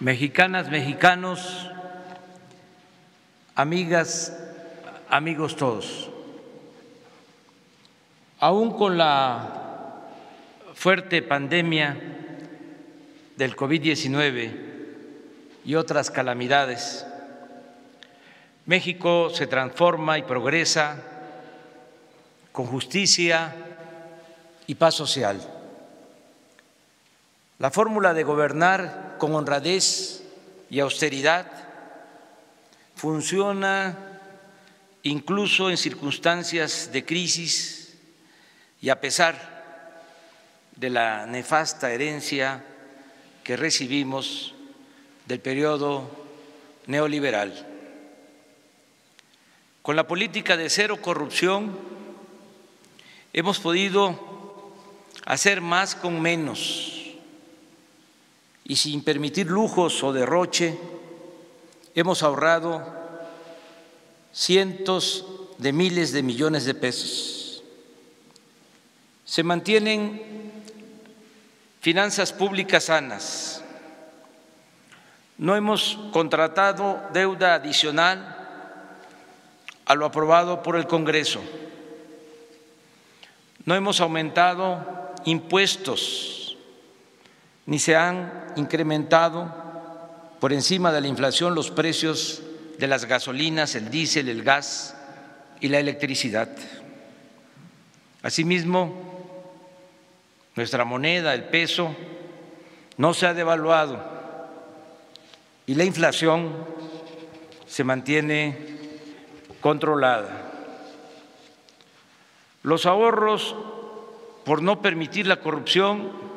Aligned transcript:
mexicanas, 0.00 0.70
mexicanos, 0.70 1.70
amigas, 3.54 4.36
amigos 5.08 5.56
todos. 5.56 6.10
Aún 8.38 8.76
con 8.76 8.96
la 8.96 10.04
fuerte 10.74 11.22
pandemia 11.22 11.96
del 13.36 13.56
COVID-19 13.56 14.52
y 15.64 15.74
otras 15.74 16.10
calamidades, 16.10 17.04
México 18.66 19.30
se 19.30 19.46
transforma 19.46 20.18
y 20.18 20.22
progresa 20.22 21.02
con 22.52 22.66
justicia 22.66 23.54
y 24.66 24.74
paz 24.76 24.94
social. 24.94 25.57
La 27.58 27.72
fórmula 27.72 28.14
de 28.14 28.22
gobernar 28.22 29.16
con 29.18 29.34
honradez 29.34 30.22
y 30.70 30.78
austeridad 30.78 31.50
funciona 32.94 34.20
incluso 35.02 35.68
en 35.68 35.76
circunstancias 35.76 36.90
de 36.92 37.04
crisis 37.04 37.98
y 38.80 38.90
a 38.90 39.00
pesar 39.00 39.58
de 40.76 40.90
la 40.90 41.26
nefasta 41.26 41.90
herencia 41.90 42.64
que 43.42 43.56
recibimos 43.56 44.54
del 45.26 45.40
periodo 45.40 46.08
neoliberal. 46.86 47.66
Con 49.82 49.96
la 49.96 50.06
política 50.06 50.56
de 50.56 50.70
cero 50.70 51.02
corrupción 51.02 51.76
hemos 53.32 53.58
podido 53.58 54.72
hacer 55.24 55.60
más 55.60 55.96
con 55.96 56.22
menos 56.22 56.97
y 58.68 58.76
sin 58.76 59.02
permitir 59.02 59.46
lujos 59.46 60.04
o 60.04 60.12
derroche, 60.12 60.78
hemos 61.94 62.22
ahorrado 62.22 62.86
cientos 64.30 65.24
de 65.56 65.72
miles 65.72 66.12
de 66.12 66.22
millones 66.22 66.66
de 66.66 66.74
pesos. 66.74 67.64
Se 69.24 69.42
mantienen 69.42 70.52
finanzas 71.80 72.30
públicas 72.30 72.84
sanas. 72.84 73.64
No 75.38 75.56
hemos 75.56 75.98
contratado 76.12 77.00
deuda 77.14 77.54
adicional 77.54 78.36
a 79.86 79.94
lo 79.94 80.04
aprobado 80.04 80.62
por 80.62 80.76
el 80.76 80.86
Congreso. 80.86 81.40
No 83.64 83.74
hemos 83.74 84.00
aumentado 84.00 85.14
impuestos 85.24 86.37
ni 87.68 87.78
se 87.78 87.94
han 87.96 88.46
incrementado 88.56 89.54
por 90.40 90.54
encima 90.54 90.90
de 90.90 91.02
la 91.02 91.08
inflación 91.08 91.54
los 91.54 91.70
precios 91.70 92.42
de 92.78 92.86
las 92.86 93.04
gasolinas, 93.04 93.74
el 93.74 93.90
diésel, 93.90 94.30
el 94.30 94.42
gas 94.42 94.96
y 95.60 95.68
la 95.68 95.78
electricidad. 95.78 96.48
Asimismo, 98.22 98.94
nuestra 100.56 100.86
moneda, 100.86 101.34
el 101.34 101.44
peso, 101.44 101.94
no 102.96 103.12
se 103.12 103.26
ha 103.26 103.34
devaluado 103.34 104.02
y 105.66 105.74
la 105.74 105.84
inflación 105.84 106.50
se 107.66 107.84
mantiene 107.84 108.56
controlada. 109.60 110.52
Los 112.62 112.86
ahorros, 112.86 113.54
por 114.46 114.62
no 114.62 114.80
permitir 114.80 115.26
la 115.26 115.40
corrupción, 115.40 116.27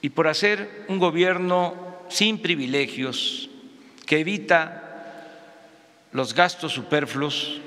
y 0.00 0.10
por 0.10 0.28
hacer 0.28 0.84
un 0.88 0.98
gobierno 0.98 1.74
sin 2.08 2.40
privilegios 2.40 3.50
que 4.06 4.20
evita 4.20 4.84
los 6.12 6.34
gastos 6.34 6.72
superfluos, 6.72 7.60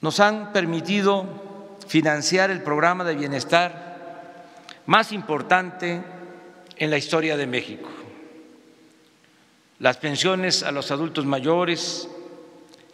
nos 0.00 0.20
han 0.20 0.52
permitido 0.52 1.76
financiar 1.86 2.50
el 2.50 2.62
programa 2.62 3.04
de 3.04 3.16
bienestar 3.16 4.46
más 4.86 5.12
importante 5.12 6.02
en 6.76 6.90
la 6.90 6.96
historia 6.96 7.36
de 7.36 7.46
México. 7.46 7.90
Las 9.80 9.96
pensiones 9.96 10.62
a 10.62 10.72
los 10.72 10.90
adultos 10.90 11.26
mayores 11.26 12.08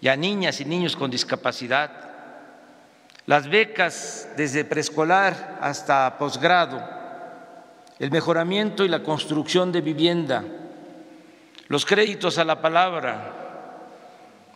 y 0.01 0.09
a 0.09 0.17
niñas 0.17 0.61
y 0.61 0.65
niños 0.65 0.97
con 0.97 1.11
discapacidad, 1.11 2.04
las 3.27 3.49
becas 3.49 4.29
desde 4.37 4.65
preescolar 4.65 5.59
hasta 5.61 6.19
posgrado, 6.19 6.83
el 7.99 8.11
mejoramiento 8.11 8.85
y 8.85 8.89
la 8.89 9.03
construcción 9.03 9.73
de 9.73 9.81
vivienda, 9.81 10.45
los 11.69 11.87
créditos 11.87 12.37
a 12.39 12.45
la 12.45 12.61
palabra, 12.61 13.33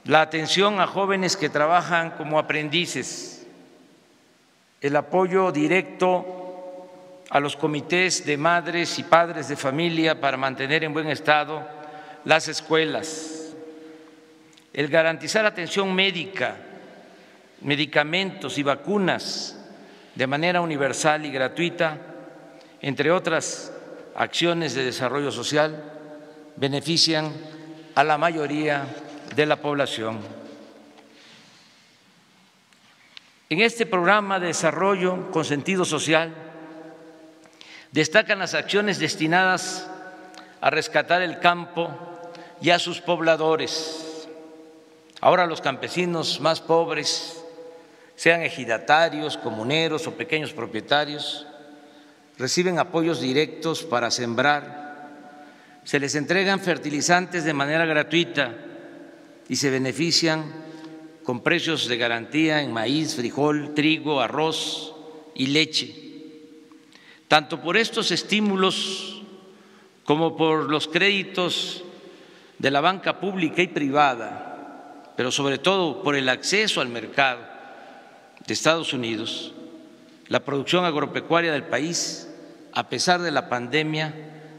la 0.05 0.21
atención 0.21 0.81
a 0.81 0.87
jóvenes 0.87 1.37
que 1.37 1.49
trabajan 1.49 2.11
como 2.11 2.39
aprendices, 2.39 3.47
el 4.81 4.97
apoyo 4.97 5.51
directo 5.51 6.35
a 7.31 7.41
los 7.41 7.57
comités 7.57 8.25
de 8.27 8.37
madres 8.37 8.99
y 8.99 9.03
padres 9.03 9.49
de 9.49 9.57
familia 9.57 10.21
para 10.21 10.37
mantener 10.37 10.85
en 10.85 10.93
buen 10.93 11.09
estado 11.09 11.67
las 12.25 12.49
escuelas, 12.49 13.55
el 14.75 14.89
garantizar 14.89 15.47
atención 15.47 15.95
médica 15.95 16.68
medicamentos 17.61 18.59
y 18.59 18.63
vacunas 18.63 19.57
de 20.15 20.27
manera 20.27 20.61
universal 20.61 21.25
y 21.27 21.31
gratuita, 21.31 21.99
entre 22.81 23.11
otras 23.11 23.73
acciones 24.15 24.75
de 24.75 24.85
desarrollo 24.85 25.31
social, 25.31 25.83
benefician 26.57 27.33
a 27.95 28.05
la 28.05 28.19
mayoría 28.19 28.85
de 29.35 29.47
la 29.47 29.57
población. 29.57 30.19
En 33.51 33.61
este 33.61 33.87
programa 33.87 34.39
de 34.39 34.49
desarrollo 34.49 35.31
con 35.31 35.45
sentido 35.45 35.85
social 35.85 36.35
destacan 37.93 38.41
las 38.41 38.55
acciones 38.55 38.99
destinadas 38.99 39.89
a 40.61 40.71
rescatar 40.71 41.23
el 41.23 41.39
campo 41.39 41.91
y 42.61 42.71
a 42.71 42.79
sus 42.79 43.01
pobladores. 43.01 44.29
Ahora 45.21 45.47
los 45.47 45.61
campesinos 45.61 46.41
más 46.41 46.61
pobres 46.61 47.38
sean 48.19 48.43
ejidatarios, 48.43 49.39
comuneros 49.39 50.09
o 50.09 50.19
pequeños 50.19 50.51
propietarios, 50.51 51.47
reciben 52.37 52.83
apoyos 52.83 53.21
directos 53.21 53.85
para 53.85 54.11
sembrar, 54.11 55.79
se 55.85 56.01
les 56.01 56.17
entregan 56.17 56.59
fertilizantes 56.59 57.45
de 57.45 57.55
manera 57.55 57.87
gratuita 57.87 58.57
y 59.49 59.55
se 59.55 59.71
benefician 59.71 60.53
con 61.23 61.45
precios 61.45 61.87
de 61.87 61.97
garantía 61.97 62.61
en 62.61 62.73
maíz, 62.73 63.15
frijol, 63.15 63.73
trigo, 63.73 64.21
arroz 64.21 64.97
y 65.37 65.47
leche. 65.47 65.95
Tanto 67.29 67.63
por 67.63 67.77
estos 67.77 68.11
estímulos 68.11 69.23
como 70.03 70.37
por 70.37 70.69
los 70.69 70.89
créditos 70.89 71.85
de 72.59 72.71
la 72.73 72.81
banca 72.81 73.21
pública 73.21 73.63
y 73.63 73.69
privada, 73.69 75.13
pero 75.17 75.31
sobre 75.31 75.59
todo 75.59 76.03
por 76.03 76.17
el 76.17 76.29
acceso 76.29 76.81
al 76.81 76.89
mercado 76.89 77.58
de 78.49 78.55
Estados 78.55 78.95
Unidos, 78.95 79.53
la 80.29 80.43
producción 80.43 80.87
agropecuaria 80.87 81.53
del 81.53 81.65
país, 81.65 82.31
a 82.73 82.89
pesar 82.89 83.21
de 83.21 83.31
la 83.31 83.51
pandemia, 83.51 84.15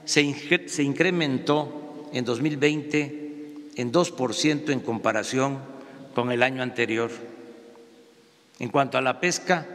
se, 0.05 0.22
incrementó 0.22 2.07
en 2.13 2.23
2020 2.23 3.72
en 3.75 3.91
2% 3.91 4.69
en 4.69 4.79
comparación 4.81 5.57
con 6.13 6.31
el 6.31 6.44
año 6.44 6.61
anterior. 6.61 7.09
En 8.59 8.69
cuanto 8.69 8.99
a 8.99 9.01
la 9.01 9.19
pesca, 9.19 9.66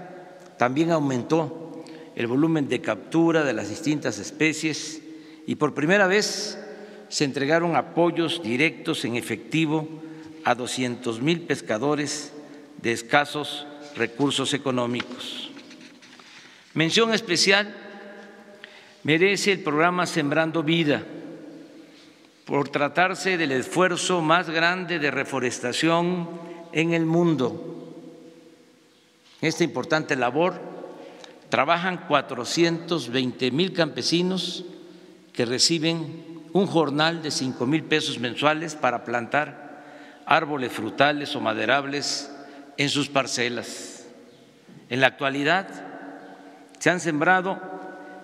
también 0.58 0.92
aumentó 0.92 1.82
el 2.14 2.28
volumen 2.28 2.68
de 2.68 2.80
captura 2.80 3.42
de 3.42 3.52
las 3.52 3.68
distintas 3.68 4.20
especies 4.20 5.02
y 5.44 5.56
por 5.56 5.74
primera 5.74 6.06
vez 6.06 6.56
se 7.08 7.24
entregaron 7.24 7.74
apoyos 7.74 8.44
directos 8.44 9.04
en 9.04 9.16
efectivo 9.16 9.88
a 10.44 10.54
200 10.54 11.20
mil 11.20 11.40
pescadores 11.40 12.32
de 12.80 12.92
escasos 12.92 13.66
recursos 13.96 14.54
económicos. 14.54 15.50
Mención 16.74 17.14
especial 17.14 17.74
merece 19.04 19.52
el 19.52 19.60
programa 19.60 20.06
Sembrando 20.06 20.62
Vida 20.62 21.04
por 22.44 22.68
tratarse 22.68 23.38
del 23.38 23.52
esfuerzo 23.52 24.20
más 24.20 24.50
grande 24.50 24.98
de 24.98 25.10
reforestación 25.10 26.28
en 26.72 26.92
el 26.92 27.06
mundo. 27.06 27.70
En 29.40 29.48
esta 29.48 29.64
importante 29.64 30.16
labor 30.16 30.60
trabajan 31.48 32.06
420 32.08 33.50
mil 33.50 33.72
campesinos 33.72 34.64
que 35.32 35.44
reciben 35.44 36.42
un 36.52 36.66
jornal 36.66 37.22
de 37.22 37.30
5 37.30 37.66
mil 37.66 37.84
pesos 37.84 38.18
mensuales 38.18 38.74
para 38.74 39.04
plantar 39.04 40.22
árboles 40.26 40.72
frutales 40.72 41.34
o 41.36 41.40
maderables 41.40 42.33
en 42.76 42.88
sus 42.88 43.08
parcelas. 43.08 44.06
En 44.88 45.00
la 45.00 45.08
actualidad 45.08 45.68
se 46.78 46.90
han 46.90 47.00
sembrado 47.00 47.60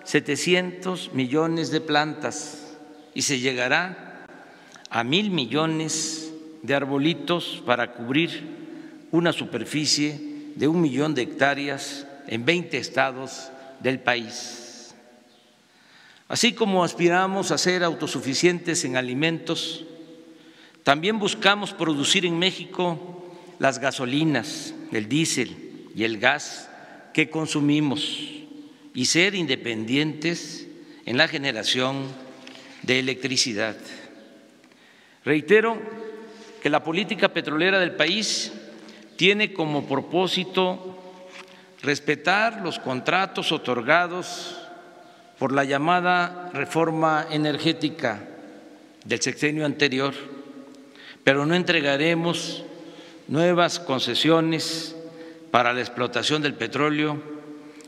700 0.03 1.13
millones 1.13 1.71
de 1.71 1.81
plantas 1.81 2.77
y 3.13 3.23
se 3.23 3.39
llegará 3.39 4.25
a 4.89 5.03
mil 5.03 5.31
millones 5.31 6.31
de 6.61 6.75
arbolitos 6.75 7.63
para 7.65 7.93
cubrir 7.93 9.07
una 9.11 9.33
superficie 9.33 10.53
de 10.55 10.67
un 10.67 10.81
millón 10.81 11.15
de 11.15 11.23
hectáreas 11.23 12.05
en 12.27 12.45
20 12.45 12.77
estados 12.77 13.51
del 13.79 13.99
país. 13.99 14.93
Así 16.27 16.53
como 16.53 16.83
aspiramos 16.83 17.51
a 17.51 17.57
ser 17.57 17.83
autosuficientes 17.83 18.85
en 18.85 18.95
alimentos, 18.95 19.85
también 20.83 21.19
buscamos 21.19 21.73
producir 21.73 22.25
en 22.25 22.39
México 22.39 23.20
las 23.61 23.77
gasolinas, 23.77 24.73
el 24.91 25.07
diésel 25.07 25.55
y 25.95 26.03
el 26.03 26.17
gas 26.17 26.67
que 27.13 27.29
consumimos 27.29 28.17
y 28.95 29.05
ser 29.05 29.35
independientes 29.35 30.67
en 31.05 31.15
la 31.15 31.27
generación 31.27 32.07
de 32.81 32.97
electricidad. 32.97 33.77
Reitero 35.23 35.77
que 36.63 36.71
la 36.71 36.83
política 36.83 37.29
petrolera 37.29 37.79
del 37.79 37.91
país 37.91 38.51
tiene 39.15 39.53
como 39.53 39.87
propósito 39.87 40.97
respetar 41.83 42.61
los 42.63 42.79
contratos 42.79 43.51
otorgados 43.51 44.57
por 45.37 45.51
la 45.51 45.65
llamada 45.65 46.49
reforma 46.51 47.27
energética 47.29 48.27
del 49.05 49.21
sexenio 49.21 49.67
anterior, 49.67 50.15
pero 51.23 51.45
no 51.45 51.53
entregaremos 51.53 52.65
nuevas 53.31 53.79
concesiones 53.79 54.93
para 55.51 55.71
la 55.71 55.79
explotación 55.79 56.41
del 56.41 56.53
petróleo 56.53 57.23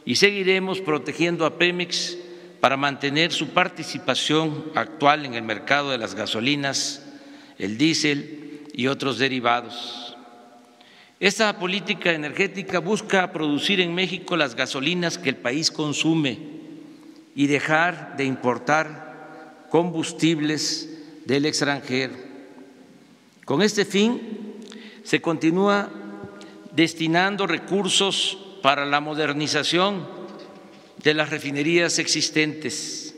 y 0.06 0.16
seguiremos 0.16 0.80
protegiendo 0.80 1.46
a 1.46 1.58
Pemex 1.58 2.18
para 2.62 2.78
mantener 2.78 3.34
su 3.34 3.50
participación 3.50 4.72
actual 4.74 5.26
en 5.26 5.34
el 5.34 5.44
mercado 5.44 5.92
de 5.92 5.98
las 5.98 6.16
gasolinas, 6.16 7.06
el 7.60 7.78
diésel 7.78 8.62
y 8.74 8.88
otros 8.88 9.18
derivados. 9.18 10.16
Esta 11.20 11.60
política 11.60 12.14
energética 12.14 12.80
busca 12.80 13.34
producir 13.34 13.82
en 13.82 13.94
México 13.94 14.38
las 14.38 14.56
gasolinas 14.56 15.18
que 15.18 15.30
el 15.30 15.36
país 15.36 15.72
consume 15.72 16.40
y 17.36 17.48
dejar 17.48 18.16
de 18.16 18.24
importar 18.24 19.66
combustibles 19.70 20.90
del 21.26 21.46
extranjero. 21.46 22.14
Con 23.44 23.62
este 23.62 23.84
fin, 23.84 24.43
se 25.04 25.22
continúa 25.22 25.90
destinando 26.72 27.46
recursos 27.46 28.38
para 28.62 28.86
la 28.86 29.00
modernización 29.00 30.08
de 31.04 31.14
las 31.14 31.30
refinerías 31.30 32.00
existentes. 32.00 33.16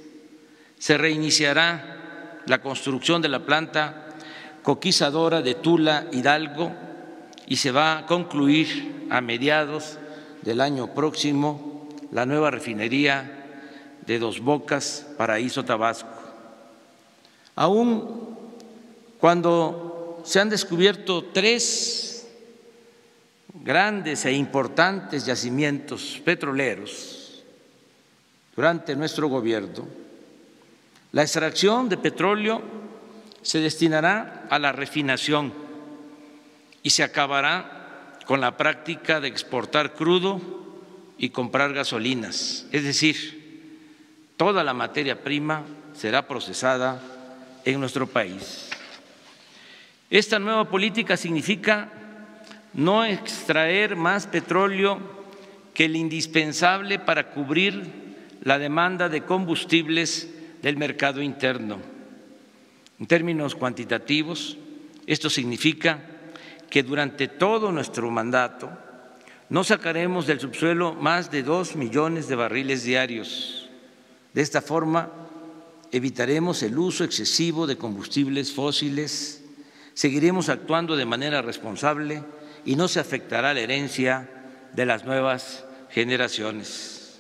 Se 0.78 0.98
reiniciará 0.98 2.42
la 2.48 2.62
construcción 2.62 3.22
de 3.22 3.30
la 3.30 3.46
planta 3.46 4.10
coquizadora 4.64 5.42
de 5.42 5.54
Tula 5.54 6.08
Hidalgo 6.12 6.72
y 7.48 7.58
se 7.58 7.72
va 7.72 8.00
a 8.00 8.06
concluir 8.08 9.08
a 9.10 9.22
mediados 9.22 10.00
del 10.42 10.62
año 10.62 10.94
próximo 10.94 11.88
la 12.12 12.26
nueva 12.26 12.50
refinería 12.52 13.46
de 14.06 14.20
Dos 14.20 14.40
Bocas, 14.40 15.08
Paraíso 15.18 15.66
Tabasco. 15.66 16.10
Aún 17.56 18.38
cuando 19.20 19.85
se 20.26 20.40
han 20.40 20.50
descubierto 20.50 21.26
tres 21.32 22.28
grandes 23.54 24.26
e 24.26 24.34
importantes 24.34 25.26
yacimientos 25.26 26.22
petroleros 26.26 27.44
durante 28.56 28.96
nuestro 28.96 29.28
gobierno, 29.28 29.86
la 31.12 31.22
extracción 31.22 31.90
de 31.90 31.98
petróleo 31.98 32.62
se 33.42 33.60
destinará 33.60 34.48
a 34.50 34.60
la 34.60 34.72
refinación 34.72 35.54
y 36.82 36.90
se 36.90 37.04
acabará 37.04 38.20
con 38.26 38.42
la 38.42 38.58
práctica 38.58 39.20
de 39.20 39.28
exportar 39.28 39.94
crudo 39.94 40.42
y 41.18 41.30
comprar 41.30 41.74
gasolinas. 41.74 42.66
Es 42.72 42.84
decir, 42.84 44.32
toda 44.38 44.64
la 44.64 44.74
materia 44.74 45.22
prima 45.22 45.64
será 45.94 46.28
procesada 46.28 47.02
en 47.66 47.80
nuestro 47.80 48.08
país. 48.08 48.75
Esta 50.10 50.40
nueva 50.40 50.70
política 50.70 51.18
significa 51.18 51.92
no 52.74 53.06
extraer 53.06 53.96
más 53.96 54.28
petróleo 54.28 55.00
que 55.74 55.86
el 55.86 55.96
indispensable 55.96 57.00
para 57.00 57.32
cubrir 57.32 57.84
la 58.44 58.60
demanda 58.60 59.10
de 59.10 59.24
combustibles 59.24 60.30
del 60.62 60.78
mercado 60.78 61.22
interno. 61.22 61.80
En 63.00 63.08
términos 63.08 63.56
cuantitativos, 63.56 64.58
esto 65.08 65.30
significa 65.30 66.00
que 66.70 66.84
durante 66.84 67.28
todo 67.28 67.72
nuestro 67.72 68.10
mandato 68.12 68.70
no 69.50 69.64
sacaremos 69.64 70.28
del 70.28 70.40
subsuelo 70.40 70.94
más 70.94 71.32
de 71.32 71.44
dos 71.44 71.76
millones 71.76 72.28
de 72.28 72.36
barriles 72.36 72.84
diarios. 72.84 73.70
De 74.34 74.42
esta 74.42 74.62
forma, 74.62 75.12
evitaremos 75.92 76.64
el 76.64 76.78
uso 76.78 77.04
excesivo 77.04 77.68
de 77.68 77.78
combustibles 77.78 78.52
fósiles, 78.52 79.45
seguiremos 79.96 80.50
actuando 80.50 80.96
de 80.96 81.06
manera 81.06 81.42
responsable 81.42 82.24
y 82.66 82.76
no 82.76 82.88
se 82.88 83.00
afectará 83.00 83.54
la 83.54 83.62
herencia 83.62 84.30
de 84.74 84.86
las 84.86 85.06
nuevas 85.06 85.66
generaciones. 85.90 87.20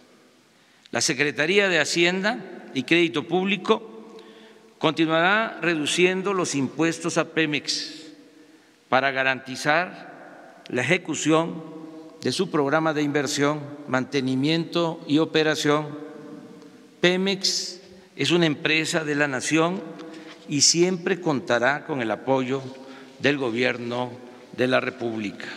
La 0.92 1.02
Secretaría 1.02 1.70
de 1.70 1.80
Hacienda 1.80 2.38
y 2.74 2.84
Crédito 2.84 3.24
Público 3.24 4.18
continuará 4.78 5.58
reduciendo 5.62 6.34
los 6.34 6.54
impuestos 6.54 7.18
a 7.18 7.30
Pemex 7.30 8.04
para 8.90 9.12
garantizar 9.12 10.64
la 10.68 10.82
ejecución 10.82 11.64
de 12.22 12.32
su 12.32 12.50
programa 12.50 12.94
de 12.94 13.04
inversión, 13.04 13.62
mantenimiento 13.88 15.00
y 15.08 15.20
operación. 15.20 15.98
Pemex 17.00 17.82
es 18.16 18.32
una 18.32 18.48
empresa 18.48 19.04
de 19.04 19.16
la 19.16 19.28
nación 19.28 19.82
y 20.48 20.62
siempre 20.62 21.20
contará 21.20 21.86
con 21.86 22.02
el 22.02 22.12
apoyo 22.12 22.62
del 23.20 23.38
gobierno 23.38 24.12
de 24.56 24.68
la 24.68 24.80
República. 24.80 25.48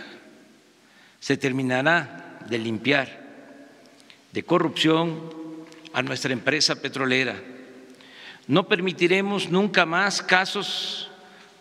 Se 1.20 1.36
terminará 1.36 2.38
de 2.48 2.58
limpiar 2.58 3.28
de 4.32 4.42
corrupción 4.42 5.20
a 5.92 6.02
nuestra 6.02 6.32
empresa 6.32 6.76
petrolera. 6.76 7.36
No 8.46 8.68
permitiremos 8.68 9.50
nunca 9.50 9.84
más 9.84 10.22
casos 10.22 11.10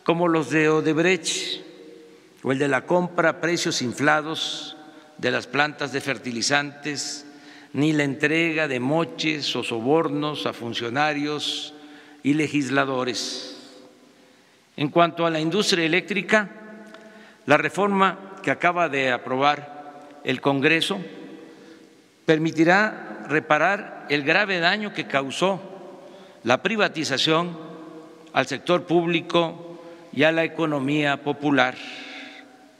como 0.04 0.28
los 0.28 0.50
de 0.50 0.70
Odebrecht 0.70 1.62
o 2.44 2.52
el 2.52 2.60
de 2.60 2.68
la 2.68 2.86
compra 2.86 3.30
a 3.30 3.42
precios 3.42 3.82
inflados 3.82 4.78
de 5.18 5.32
las 5.32 5.48
plantas 5.48 5.92
de 5.92 6.00
fertilizantes, 6.02 7.26
ni 7.74 7.92
la 7.92 8.04
entrega 8.04 8.68
de 8.68 8.80
moches 8.80 9.56
o 9.56 9.64
sobornos 9.64 10.46
a 10.46 10.54
funcionarios 10.54 11.74
y 12.28 12.34
legisladores. 12.34 13.56
En 14.76 14.90
cuanto 14.90 15.26
a 15.26 15.30
la 15.30 15.40
industria 15.40 15.86
eléctrica, 15.86 16.50
la 17.46 17.56
reforma 17.56 18.36
que 18.44 18.52
acaba 18.52 18.90
de 18.90 19.14
aprobar 19.14 20.20
el 20.26 20.42
Congreso 20.42 21.00
permitirá 22.26 23.24
reparar 23.30 24.08
el 24.10 24.24
grave 24.24 24.60
daño 24.60 24.94
que 24.94 25.08
causó 25.08 25.62
la 26.44 26.62
privatización 26.62 27.58
al 28.34 28.46
sector 28.46 28.86
público 28.86 29.80
y 30.12 30.24
a 30.24 30.34
la 30.34 30.44
economía 30.44 31.24
popular, 31.24 31.76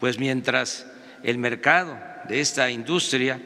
pues 0.02 0.20
mientras 0.20 0.92
el 1.24 1.38
mercado 1.38 1.98
de 2.28 2.42
esta 2.42 2.70
industria 2.70 3.40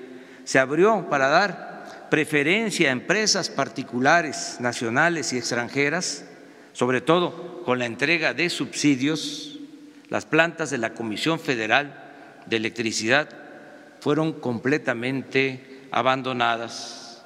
se 0.45 0.57
abrió 0.57 1.07
para 1.11 1.27
dar 1.27 1.70
preferencia 2.11 2.89
a 2.89 2.91
empresas 2.91 3.49
particulares, 3.49 4.57
nacionales 4.59 5.31
y 5.31 5.37
extranjeras, 5.37 6.25
sobre 6.73 6.99
todo 6.99 7.63
con 7.63 7.79
la 7.79 7.85
entrega 7.85 8.33
de 8.33 8.49
subsidios, 8.49 9.57
las 10.09 10.25
plantas 10.25 10.69
de 10.69 10.77
la 10.77 10.93
Comisión 10.93 11.39
Federal 11.39 12.11
de 12.47 12.57
Electricidad 12.57 13.29
fueron 14.01 14.33
completamente 14.33 15.85
abandonadas. 15.89 17.23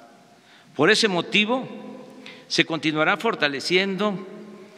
Por 0.76 0.92
ese 0.92 1.08
motivo, 1.08 1.68
se 2.48 2.64
continuará 2.66 3.18
fortaleciendo 3.18 4.28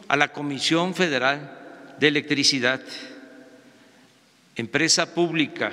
a 0.08 0.16
la 0.16 0.32
Comisión 0.32 0.94
Federal 0.94 1.94
de 2.00 2.08
electricidad, 2.08 2.80
empresa 4.56 5.12
pública 5.12 5.72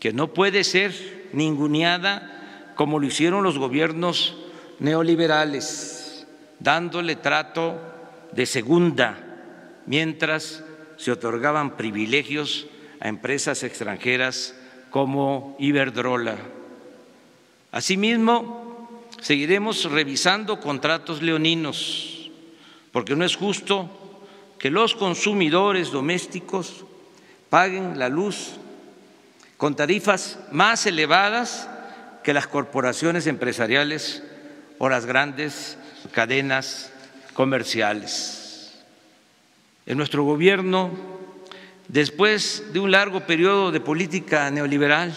que 0.00 0.14
no 0.14 0.32
puede 0.32 0.64
ser 0.64 1.28
ninguneada 1.34 2.30
como 2.74 2.98
lo 2.98 3.06
hicieron 3.06 3.42
los 3.42 3.58
gobiernos 3.58 4.36
neoliberales, 4.78 6.26
dándole 6.58 7.16
trato 7.16 7.80
de 8.32 8.46
segunda 8.46 9.18
mientras 9.86 10.64
se 10.96 11.12
otorgaban 11.12 11.76
privilegios 11.76 12.66
a 13.00 13.08
empresas 13.08 13.62
extranjeras 13.62 14.54
como 14.90 15.56
Iberdrola. 15.58 16.36
Asimismo, 17.72 19.08
seguiremos 19.20 19.90
revisando 19.90 20.60
contratos 20.60 21.22
leoninos, 21.22 22.30
porque 22.92 23.16
no 23.16 23.24
es 23.24 23.36
justo 23.36 23.90
que 24.58 24.70
los 24.70 24.94
consumidores 24.94 25.90
domésticos 25.90 26.84
paguen 27.50 27.98
la 27.98 28.08
luz 28.08 28.52
con 29.56 29.76
tarifas 29.76 30.38
más 30.52 30.86
elevadas 30.86 31.68
que 32.24 32.34
las 32.34 32.48
corporaciones 32.48 33.26
empresariales 33.26 34.22
o 34.78 34.88
las 34.88 35.06
grandes 35.06 35.78
cadenas 36.10 36.90
comerciales. 37.34 38.74
En 39.86 39.98
nuestro 39.98 40.24
gobierno, 40.24 40.90
después 41.88 42.64
de 42.72 42.80
un 42.80 42.90
largo 42.90 43.20
periodo 43.20 43.70
de 43.70 43.80
política 43.80 44.50
neoliberal, 44.50 45.14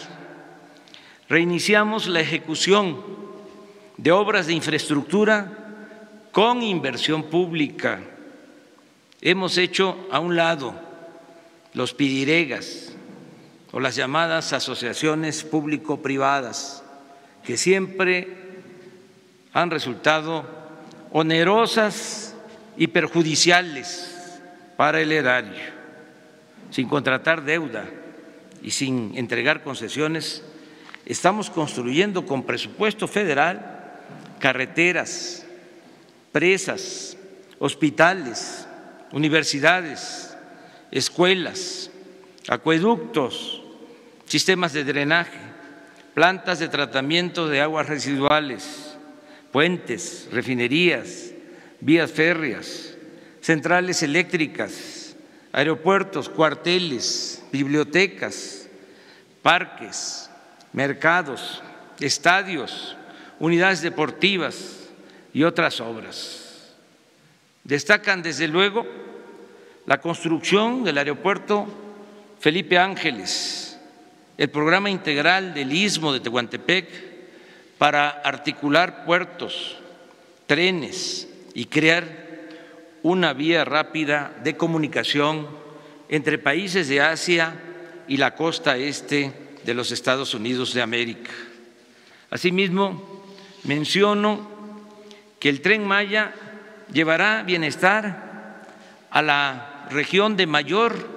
reiniciamos 1.29 2.07
la 2.07 2.19
ejecución 2.19 3.01
de 3.95 4.11
obras 4.11 4.47
de 4.47 4.53
infraestructura 4.53 5.57
con 6.31 6.61
inversión 6.61 7.23
pública. 7.23 8.01
Hemos 9.21 9.57
hecho 9.57 10.07
a 10.11 10.19
un 10.19 10.35
lado 10.35 10.75
los 11.73 11.93
pidiregas 11.93 12.93
o 13.71 13.79
las 13.79 13.95
llamadas 13.95 14.53
asociaciones 14.53 15.43
público-privadas, 15.43 16.83
que 17.47 17.55
siempre 17.55 18.27
han 19.53 19.71
resultado 19.71 20.45
onerosas 21.13 22.35
y 22.75 22.87
perjudiciales 22.87 24.41
para 24.75 24.99
el 24.99 25.13
erario. 25.13 25.63
Sin 26.71 26.89
contratar 26.89 27.45
deuda 27.45 27.85
y 28.61 28.71
sin 28.71 29.13
entregar 29.17 29.63
concesiones, 29.63 30.43
estamos 31.05 31.49
construyendo 31.49 32.25
con 32.25 32.43
presupuesto 32.43 33.07
federal 33.07 33.93
carreteras, 34.39 35.45
presas, 36.33 37.15
hospitales, 37.59 38.67
universidades, 39.13 40.35
escuelas, 40.91 41.91
acueductos, 42.49 43.63
sistemas 44.25 44.73
de 44.73 44.83
drenaje, 44.83 45.46
plantas 46.17 46.57
de 46.57 46.67
tratamiento 46.67 47.47
de 47.47 47.61
aguas 47.61 47.85
residuales, 47.85 48.97
puentes, 49.51 50.27
refinerías, 50.31 51.29
vías 51.79 52.11
férreas, 52.11 52.97
centrales 53.39 54.01
eléctricas, 54.01 55.15
aeropuertos, 55.51 56.27
cuarteles, 56.27 57.43
bibliotecas, 57.51 58.67
parques, 59.43 60.27
mercados, 60.73 61.61
estadios, 61.99 62.97
unidades 63.37 63.83
deportivas 63.83 64.89
y 65.35 65.43
otras 65.43 65.79
obras. 65.79 66.73
Destacan, 67.63 68.23
desde 68.23 68.47
luego, 68.47 68.87
la 69.85 70.01
construcción 70.01 70.83
del 70.83 70.97
aeropuerto 70.97 71.67
Felipe 72.39 72.79
Ángeles, 72.79 73.66
el 74.37 74.49
programa 74.49 74.89
integral 74.89 75.53
del 75.53 75.73
Istmo 75.73 76.13
de 76.13 76.19
Tehuantepec, 76.19 76.87
para 77.77 78.09
articular 78.09 79.05
puertos, 79.05 79.77
trenes 80.47 81.27
y 81.53 81.65
crear 81.65 82.27
una 83.03 83.33
vía 83.33 83.63
rápida 83.65 84.35
de 84.43 84.57
comunicación 84.57 85.47
entre 86.09 86.39
países 86.39 86.87
de 86.87 87.01
Asia 87.01 87.53
y 88.07 88.17
la 88.17 88.35
costa 88.35 88.77
este 88.77 89.31
de 89.63 89.73
los 89.73 89.91
Estados 89.91 90.33
Unidos 90.33 90.73
de 90.73 90.81
América. 90.81 91.31
Asimismo, 92.29 93.23
menciono 93.63 94.49
que 95.39 95.49
el 95.49 95.61
tren 95.61 95.85
Maya 95.85 96.33
llevará 96.91 97.43
bienestar 97.43 98.65
a 99.09 99.21
la 99.21 99.87
región 99.91 100.35
de 100.35 100.47
mayor 100.47 101.16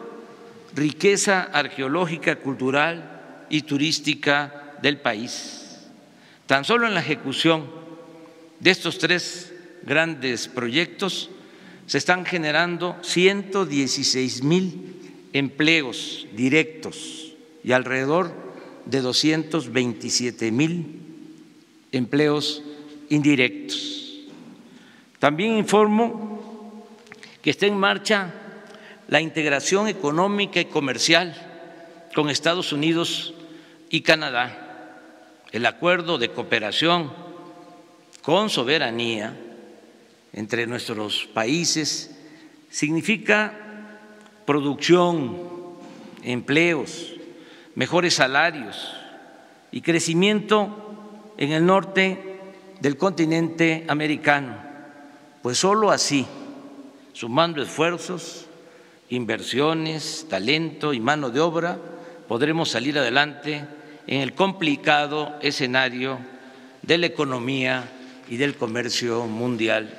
riqueza 0.75 1.43
arqueológica, 1.43 2.37
cultural 2.37 3.47
y 3.51 3.63
turística 3.63 4.77
del 4.83 4.99
país. 4.99 5.89
Tan 6.47 6.65
solo 6.65 6.87
en 6.87 6.95
la 6.95 7.01
ejecución 7.01 7.67
de 8.61 8.71
estos 8.71 8.99
tres 8.99 9.53
grandes 9.83 10.49
proyectos 10.49 11.31
se 11.87 11.99
están 11.99 12.25
generando 12.25 12.97
116 13.03 14.43
mil 14.43 14.97
empleos 15.33 16.27
directos 16.37 17.35
y 17.65 17.73
alrededor 17.73 18.33
de 18.87 19.01
227 19.01 20.51
mil 20.51 21.01
empleos 21.93 22.63
indirectos. 23.09 24.21
También 25.19 25.59
informo 25.59 26.87
que 27.43 27.51
está 27.51 27.67
en 27.67 27.77
marcha 27.77 28.35
la 29.11 29.21
integración 29.21 29.89
económica 29.89 30.61
y 30.61 30.67
comercial 30.67 31.35
con 32.15 32.31
Estados 32.31 32.73
Unidos 32.73 33.35
y 33.91 34.03
Canadá 34.03 34.71
el 35.51 35.67
acuerdo 35.67 36.17
de 36.17 36.31
cooperación 36.31 37.13
con 38.23 38.51
soberanía 38.51 39.37
entre 40.33 40.69
nuestros 40.69 41.29
países 41.35 42.17
significa 42.71 43.53
producción, 44.47 45.39
empleos, 46.23 47.13
mejores 47.75 48.15
salarios 48.15 48.95
y 49.73 49.81
crecimiento 49.81 51.35
en 51.37 51.51
el 51.51 51.67
norte 51.67 52.39
del 52.79 52.97
continente 52.97 53.85
americano, 53.89 54.57
pues 55.43 55.59
solo 55.59 55.91
así, 55.91 56.25
sumando 57.13 57.61
esfuerzos, 57.61 58.47
inversiones, 59.11 60.27
talento 60.29 60.95
y 60.95 61.01
mano 61.01 61.31
de 61.31 61.41
obra, 61.41 61.79
podremos 62.29 62.71
salir 62.71 62.99
adelante 62.99 63.65
en 64.07 64.21
el 64.21 64.35
complicado 64.35 65.37
escenario 65.43 66.19
de 66.83 66.99
la 66.99 67.07
economía 67.07 67.85
y 68.29 68.37
del 68.37 68.55
comercio 68.55 69.27
mundial. 69.27 69.99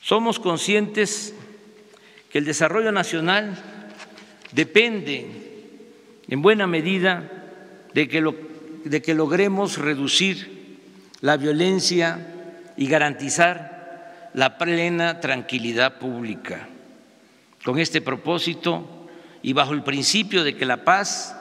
Somos 0.00 0.38
conscientes 0.38 1.34
que 2.30 2.38
el 2.38 2.46
desarrollo 2.46 2.90
nacional 2.90 3.56
depende 4.52 5.26
en 6.26 6.42
buena 6.42 6.66
medida 6.66 7.30
de 7.92 8.08
que, 8.08 8.34
de 8.84 9.02
que 9.02 9.14
logremos 9.14 9.76
reducir 9.76 10.78
la 11.20 11.36
violencia 11.36 12.34
y 12.76 12.86
garantizar 12.86 14.30
la 14.34 14.56
plena 14.56 15.20
tranquilidad 15.20 15.98
pública. 15.98 16.68
Con 17.68 17.78
este 17.78 18.00
propósito 18.00 18.88
y 19.42 19.52
bajo 19.52 19.74
el 19.74 19.82
principio 19.82 20.42
de 20.42 20.56
que 20.56 20.64
la 20.64 20.84
paz 20.84 21.36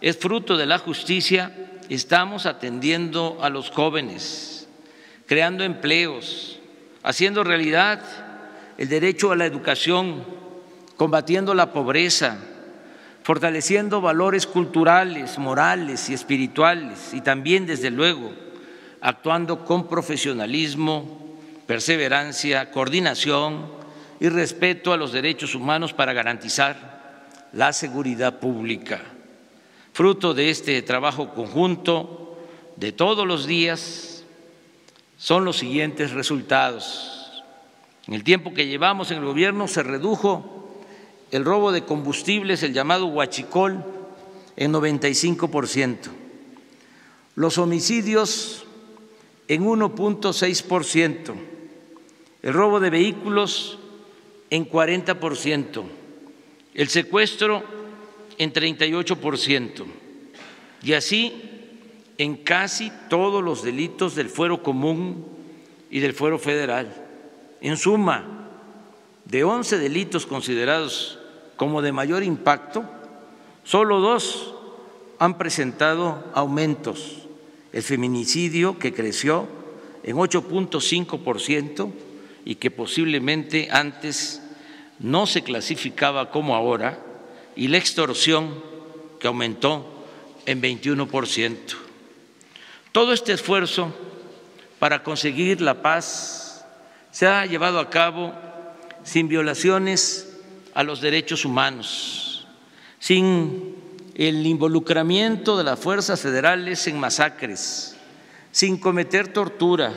es 0.00 0.16
fruto 0.16 0.56
de 0.56 0.66
la 0.66 0.78
justicia, 0.78 1.52
estamos 1.88 2.46
atendiendo 2.46 3.38
a 3.42 3.48
los 3.48 3.70
jóvenes, 3.72 4.68
creando 5.26 5.64
empleos, 5.64 6.60
haciendo 7.02 7.42
realidad 7.42 8.04
el 8.78 8.88
derecho 8.88 9.32
a 9.32 9.36
la 9.36 9.46
educación, 9.46 10.24
combatiendo 10.96 11.54
la 11.54 11.72
pobreza, 11.72 12.38
fortaleciendo 13.24 14.00
valores 14.00 14.46
culturales, 14.46 15.38
morales 15.40 16.08
y 16.08 16.14
espirituales 16.14 17.12
y 17.12 17.20
también, 17.20 17.66
desde 17.66 17.90
luego, 17.90 18.32
actuando 19.00 19.64
con 19.64 19.88
profesionalismo, 19.88 21.36
perseverancia, 21.66 22.70
coordinación 22.70 23.73
y 24.20 24.28
respeto 24.28 24.92
a 24.92 24.96
los 24.96 25.12
derechos 25.12 25.54
humanos 25.54 25.92
para 25.92 26.12
garantizar 26.12 26.94
la 27.52 27.72
seguridad 27.72 28.38
pública. 28.40 29.02
Fruto 29.92 30.34
de 30.34 30.50
este 30.50 30.82
trabajo 30.82 31.34
conjunto 31.34 32.38
de 32.76 32.92
todos 32.92 33.26
los 33.26 33.46
días 33.46 34.24
son 35.16 35.44
los 35.44 35.56
siguientes 35.56 36.10
resultados. 36.10 37.42
En 38.06 38.14
el 38.14 38.24
tiempo 38.24 38.52
que 38.52 38.66
llevamos 38.66 39.10
en 39.10 39.18
el 39.18 39.24
gobierno 39.24 39.68
se 39.68 39.82
redujo 39.82 40.54
el 41.30 41.44
robo 41.44 41.72
de 41.72 41.84
combustibles, 41.84 42.62
el 42.62 42.74
llamado 42.74 43.06
huachicol, 43.06 43.84
en 44.56 44.72
95%, 44.72 45.96
los 47.34 47.58
homicidios 47.58 48.64
en 49.48 49.64
1.6%, 49.64 51.34
el 52.42 52.52
robo 52.52 52.78
de 52.78 52.90
vehículos 52.90 53.78
en 54.54 54.70
40%, 54.70 55.82
el 56.74 56.88
secuestro 56.88 57.64
en 58.38 58.52
38 58.52 59.20
por 59.20 59.36
ciento. 59.36 59.84
Y 60.80 60.92
así 60.92 61.32
en 62.18 62.36
casi 62.36 62.92
todos 63.10 63.42
los 63.42 63.64
delitos 63.64 64.14
del 64.14 64.28
fuero 64.28 64.62
común 64.62 65.26
y 65.90 65.98
del 65.98 66.14
fuero 66.14 66.38
federal. 66.38 66.94
En 67.62 67.76
suma, 67.76 68.48
de 69.24 69.42
11 69.42 69.76
delitos 69.78 70.24
considerados 70.24 71.18
como 71.56 71.82
de 71.82 71.90
mayor 71.90 72.22
impacto, 72.22 72.84
solo 73.64 73.98
dos 73.98 74.54
han 75.18 75.36
presentado 75.36 76.30
aumentos. 76.32 77.26
El 77.72 77.82
feminicidio 77.82 78.78
que 78.78 78.94
creció 78.94 79.48
en 80.04 80.14
8.5% 80.14 81.90
y 82.44 82.54
que 82.54 82.70
posiblemente 82.70 83.68
antes 83.72 84.42
no 84.98 85.26
se 85.26 85.42
clasificaba 85.42 86.30
como 86.30 86.54
ahora, 86.54 86.98
y 87.56 87.68
la 87.68 87.78
extorsión 87.78 88.62
que 89.18 89.28
aumentó 89.28 89.86
en 90.46 90.60
21%. 90.60 91.56
Todo 92.92 93.12
este 93.12 93.32
esfuerzo 93.32 93.92
para 94.78 95.02
conseguir 95.02 95.60
la 95.60 95.82
paz 95.82 96.64
se 97.10 97.26
ha 97.26 97.46
llevado 97.46 97.78
a 97.78 97.90
cabo 97.90 98.34
sin 99.04 99.28
violaciones 99.28 100.36
a 100.74 100.82
los 100.82 101.00
derechos 101.00 101.44
humanos, 101.44 102.46
sin 102.98 103.76
el 104.14 104.46
involucramiento 104.46 105.56
de 105.56 105.64
las 105.64 105.78
fuerzas 105.78 106.20
federales 106.20 106.86
en 106.86 106.98
masacres, 106.98 107.96
sin 108.50 108.78
cometer 108.78 109.32
tortura, 109.32 109.92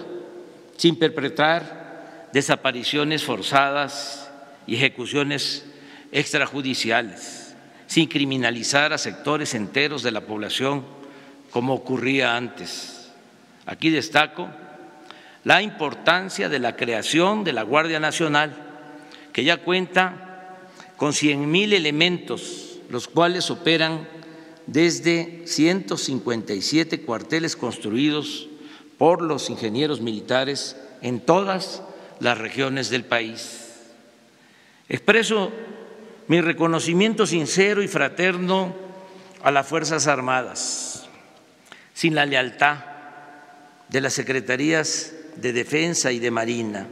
sin 0.77 0.97
perpetrar 0.97 2.29
desapariciones 2.33 3.23
forzadas 3.23 4.26
y 4.67 4.75
ejecuciones 4.75 5.65
extrajudiciales, 6.11 7.55
sin 7.87 8.07
criminalizar 8.07 8.93
a 8.93 8.97
sectores 8.97 9.55
enteros 9.55 10.03
de 10.03 10.11
la 10.11 10.21
población 10.21 10.85
como 11.49 11.73
ocurría 11.73 12.35
antes. 12.35 13.09
Aquí 13.65 13.89
destaco 13.89 14.49
la 15.43 15.61
importancia 15.61 16.49
de 16.49 16.59
la 16.59 16.75
creación 16.75 17.43
de 17.43 17.53
la 17.53 17.63
Guardia 17.63 17.99
Nacional, 17.99 18.53
que 19.31 19.43
ya 19.43 19.57
cuenta 19.57 20.57
con 20.97 21.13
100 21.13 21.49
mil 21.49 21.73
elementos, 21.73 22.79
los 22.89 23.07
cuales 23.07 23.49
operan 23.49 24.07
desde 24.65 25.43
157 25.45 27.01
cuarteles 27.01 27.55
construidos 27.55 28.49
por 28.97 29.21
los 29.21 29.49
ingenieros 29.49 30.01
militares 30.01 30.75
en 31.01 31.21
todas 31.21 31.81
las 32.19 32.37
regiones 32.37 32.89
del 32.89 33.05
país. 33.05 33.66
Expreso 34.89 35.51
mi 36.27 36.41
reconocimiento 36.41 37.25
sincero 37.25 37.81
y 37.81 37.87
fraterno 37.87 38.73
a 39.43 39.51
las 39.51 39.67
Fuerzas 39.67 40.07
Armadas. 40.07 41.07
Sin 41.93 42.15
la 42.15 42.25
lealtad 42.25 42.77
de 43.89 44.01
las 44.01 44.13
Secretarías 44.13 45.13
de 45.35 45.53
Defensa 45.53 46.11
y 46.11 46.19
de 46.19 46.31
Marina 46.31 46.87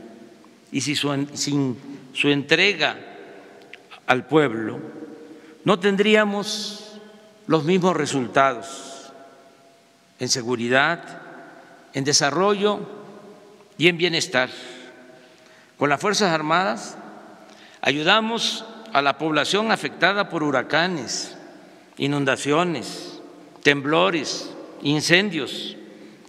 y 0.72 0.82
sin 0.82 1.78
su 2.14 2.30
entrega 2.30 2.98
al 4.08 4.28
pueblo, 4.28 4.80
no 5.64 5.80
tendríamos 5.80 7.00
los 7.48 7.64
mismos 7.64 7.96
resultados 7.96 9.12
en 10.20 10.30
seguridad, 10.30 11.22
en 11.94 12.04
desarrollo 12.04 12.80
y 13.78 13.88
en 13.88 13.98
bienestar. 13.98 14.50
Con 15.78 15.90
las 15.90 16.00
Fuerzas 16.00 16.32
Armadas 16.32 16.98
ayudamos 17.86 18.66
a 18.94 19.02
la 19.04 19.20
población 19.20 19.72
afectada 19.72 20.28
por 20.28 20.42
huracanes, 20.42 21.38
inundaciones, 21.98 23.20
temblores, 23.62 24.50
incendios 24.82 25.78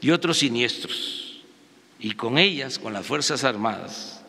y 0.02 0.10
otros 0.10 0.38
siniestros. 0.38 1.40
Y 1.98 2.12
con 2.12 2.36
ellas, 2.36 2.78
con 2.78 2.92
las 2.92 3.06
Fuerzas 3.06 3.42
Armadas, 3.42 4.20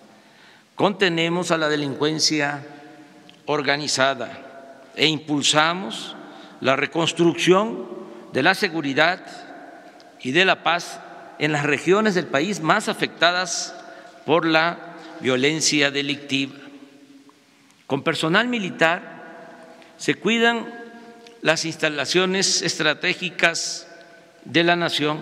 contenemos 0.76 1.52
a 1.52 1.58
la 1.58 1.68
delincuencia 1.68 2.66
organizada 3.46 4.86
e 4.96 5.08
impulsamos 5.08 6.16
la 6.62 6.78
reconstrucción 6.78 7.90
de 8.32 8.42
la 8.42 8.56
seguridad 8.56 9.22
y 10.22 10.32
de 10.32 10.46
la 10.46 10.64
paz 10.64 11.02
en 11.40 11.52
las 11.52 11.66
regiones 11.66 12.16
del 12.16 12.28
país 12.28 12.62
más 12.62 12.88
afectadas 12.88 13.76
por 14.26 14.46
la 14.46 14.96
violencia 15.20 15.92
delictiva. 15.92 16.67
Con 17.88 18.04
personal 18.04 18.50
militar 18.50 19.78
se 19.98 20.16
cuidan 20.16 20.68
las 21.42 21.64
instalaciones 21.64 22.62
estratégicas 22.62 23.88
de 24.44 24.64
la 24.64 24.76
nación, 24.76 25.20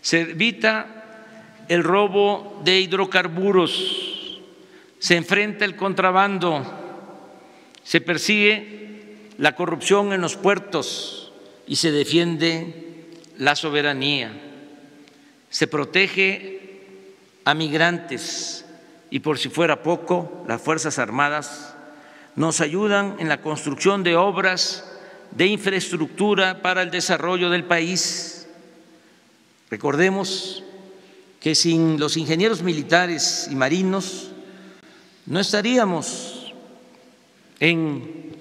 se 0.00 0.20
evita 0.20 1.64
el 1.68 1.82
robo 1.82 2.60
de 2.64 2.80
hidrocarburos, 2.80 4.40
se 5.00 5.16
enfrenta 5.16 5.64
el 5.64 5.74
contrabando, 5.74 6.64
se 7.82 8.00
persigue 8.00 9.30
la 9.38 9.54
corrupción 9.54 10.12
en 10.12 10.20
los 10.20 10.36
puertos 10.36 11.32
y 11.66 11.76
se 11.76 11.90
defiende 11.90 13.08
la 13.36 13.56
soberanía. 13.56 14.32
Se 15.50 15.66
protege 15.66 16.82
a 17.44 17.54
migrantes 17.54 18.64
y 19.10 19.20
por 19.20 19.38
si 19.38 19.48
fuera 19.48 19.82
poco, 19.82 20.44
las 20.46 20.60
Fuerzas 20.60 20.98
Armadas 20.98 21.74
nos 22.36 22.60
ayudan 22.60 23.16
en 23.18 23.28
la 23.28 23.40
construcción 23.40 24.02
de 24.02 24.16
obras 24.16 24.84
de 25.30 25.46
infraestructura 25.46 26.62
para 26.62 26.82
el 26.82 26.90
desarrollo 26.90 27.50
del 27.50 27.64
país. 27.64 28.48
Recordemos 29.70 30.62
que 31.40 31.54
sin 31.54 31.98
los 31.98 32.16
ingenieros 32.16 32.62
militares 32.62 33.48
y 33.50 33.54
marinos 33.54 34.30
no 35.26 35.40
estaríamos 35.40 36.52
en 37.60 38.36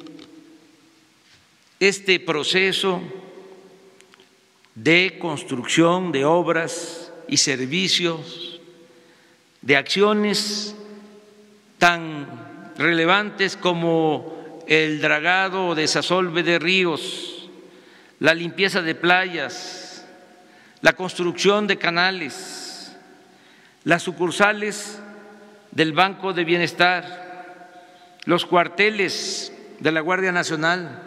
este 1.80 2.20
proceso 2.20 3.02
de 4.76 5.18
construcción 5.20 6.12
de 6.12 6.24
obras 6.26 7.12
y 7.28 7.38
servicios, 7.38 8.47
de 9.68 9.76
acciones 9.76 10.74
tan 11.78 12.72
relevantes 12.78 13.58
como 13.58 14.64
el 14.66 15.02
dragado 15.02 15.68
o 15.68 15.76
desasolve 15.76 16.42
de 16.42 16.58
ríos, 16.58 17.50
la 18.20 18.34
limpieza 18.34 18.82
de 18.82 18.96
playas, 18.96 20.08
la 20.80 20.94
construcción 20.94 21.68
de 21.68 21.78
canales, 21.78 22.96
las 23.84 24.04
sucursales 24.04 25.02
del 25.72 25.92
Banco 25.92 26.32
de 26.32 26.46
Bienestar, 26.46 27.76
los 28.24 28.46
cuarteles 28.46 29.52
de 29.82 29.92
la 29.92 30.00
Guardia 30.00 30.32
Nacional, 30.32 31.04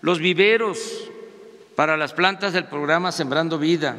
los 0.00 0.20
viveros 0.20 0.78
para 1.74 1.96
las 1.96 2.12
plantas 2.12 2.52
del 2.52 2.66
programa 2.66 3.10
Sembrando 3.10 3.58
Vida, 3.58 3.96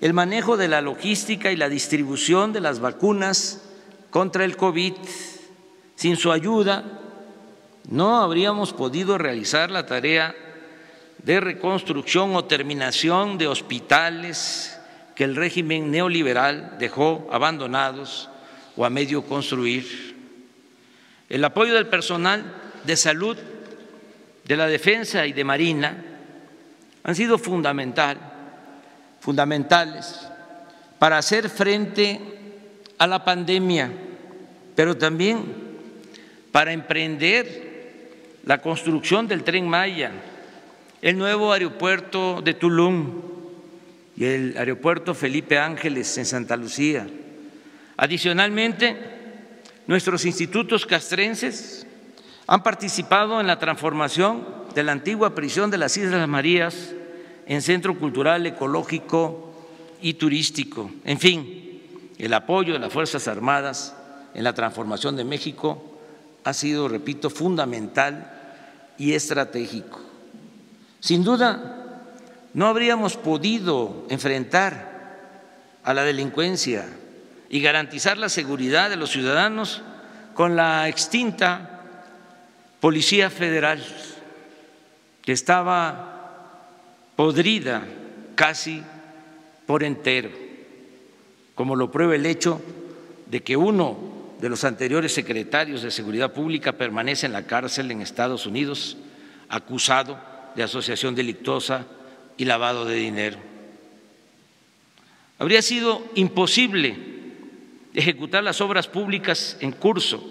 el 0.00 0.14
manejo 0.14 0.56
de 0.56 0.68
la 0.68 0.80
logística 0.80 1.50
y 1.50 1.56
la 1.56 1.68
distribución 1.68 2.52
de 2.52 2.60
las 2.60 2.80
vacunas 2.80 3.62
contra 4.10 4.44
el 4.44 4.56
COVID. 4.56 4.94
Sin 5.96 6.16
su 6.16 6.30
ayuda 6.30 6.84
no 7.88 8.18
habríamos 8.18 8.72
podido 8.72 9.18
realizar 9.18 9.70
la 9.70 9.86
tarea 9.86 10.34
de 11.22 11.40
reconstrucción 11.40 12.36
o 12.36 12.44
terminación 12.44 13.38
de 13.38 13.48
hospitales 13.48 14.78
que 15.14 15.24
el 15.24 15.34
régimen 15.34 15.90
neoliberal 15.90 16.76
dejó 16.78 17.28
abandonados 17.32 18.28
o 18.76 18.84
a 18.84 18.90
medio 18.90 19.24
construir. 19.24 20.16
El 21.28 21.44
apoyo 21.44 21.74
del 21.74 21.88
personal 21.88 22.44
de 22.84 22.96
salud, 22.96 23.36
de 24.44 24.56
la 24.56 24.68
defensa 24.68 25.26
y 25.26 25.32
de 25.32 25.44
Marina 25.44 26.04
han 27.02 27.14
sido 27.14 27.36
fundamental, 27.38 28.37
fundamentales 29.28 30.26
para 30.98 31.18
hacer 31.18 31.50
frente 31.50 32.18
a 32.96 33.06
la 33.06 33.26
pandemia, 33.26 33.92
pero 34.74 34.96
también 34.96 35.44
para 36.50 36.72
emprender 36.72 38.08
la 38.46 38.62
construcción 38.62 39.28
del 39.28 39.44
tren 39.44 39.68
Maya, 39.68 40.12
el 41.02 41.18
nuevo 41.18 41.52
aeropuerto 41.52 42.40
de 42.40 42.54
Tulum 42.54 43.20
y 44.16 44.24
el 44.24 44.56
aeropuerto 44.56 45.14
Felipe 45.14 45.58
Ángeles 45.58 46.16
en 46.16 46.24
Santa 46.24 46.56
Lucía. 46.56 47.06
Adicionalmente, 47.98 48.96
nuestros 49.86 50.24
institutos 50.24 50.86
castrenses 50.86 51.86
han 52.46 52.62
participado 52.62 53.42
en 53.42 53.46
la 53.46 53.58
transformación 53.58 54.46
de 54.74 54.84
la 54.84 54.92
antigua 54.92 55.34
prisión 55.34 55.70
de 55.70 55.76
las 55.76 55.98
Islas 55.98 56.26
Marías 56.26 56.94
en 57.48 57.62
centro 57.62 57.98
cultural, 57.98 58.46
ecológico 58.46 59.52
y 60.00 60.14
turístico. 60.14 60.90
En 61.04 61.18
fin, 61.18 62.12
el 62.18 62.34
apoyo 62.34 62.74
de 62.74 62.78
las 62.78 62.92
Fuerzas 62.92 63.26
Armadas 63.26 63.96
en 64.34 64.44
la 64.44 64.52
transformación 64.52 65.16
de 65.16 65.24
México 65.24 65.98
ha 66.44 66.52
sido, 66.52 66.88
repito, 66.88 67.30
fundamental 67.30 68.30
y 68.98 69.14
estratégico. 69.14 70.00
Sin 71.00 71.24
duda, 71.24 72.02
no 72.52 72.66
habríamos 72.66 73.16
podido 73.16 74.06
enfrentar 74.10 75.16
a 75.82 75.94
la 75.94 76.04
delincuencia 76.04 76.86
y 77.48 77.60
garantizar 77.60 78.18
la 78.18 78.28
seguridad 78.28 78.90
de 78.90 78.96
los 78.96 79.10
ciudadanos 79.10 79.82
con 80.34 80.54
la 80.54 80.86
extinta 80.88 81.82
Policía 82.80 83.30
Federal 83.30 83.82
que 85.22 85.32
estaba 85.32 86.07
podrida 87.18 87.82
casi 88.36 88.80
por 89.66 89.82
entero, 89.82 90.30
como 91.56 91.74
lo 91.74 91.90
prueba 91.90 92.14
el 92.14 92.24
hecho 92.24 92.62
de 93.26 93.42
que 93.42 93.56
uno 93.56 93.98
de 94.40 94.48
los 94.48 94.62
anteriores 94.62 95.14
secretarios 95.14 95.82
de 95.82 95.90
Seguridad 95.90 96.32
Pública 96.32 96.74
permanece 96.74 97.26
en 97.26 97.32
la 97.32 97.44
cárcel 97.44 97.90
en 97.90 98.02
Estados 98.02 98.46
Unidos 98.46 98.98
acusado 99.48 100.16
de 100.54 100.62
asociación 100.62 101.16
delictuosa 101.16 101.86
y 102.36 102.44
lavado 102.44 102.84
de 102.84 102.94
dinero. 102.94 103.38
Habría 105.40 105.60
sido 105.60 106.04
imposible 106.14 106.96
ejecutar 107.94 108.44
las 108.44 108.60
obras 108.60 108.86
públicas 108.86 109.56
en 109.58 109.72
curso 109.72 110.22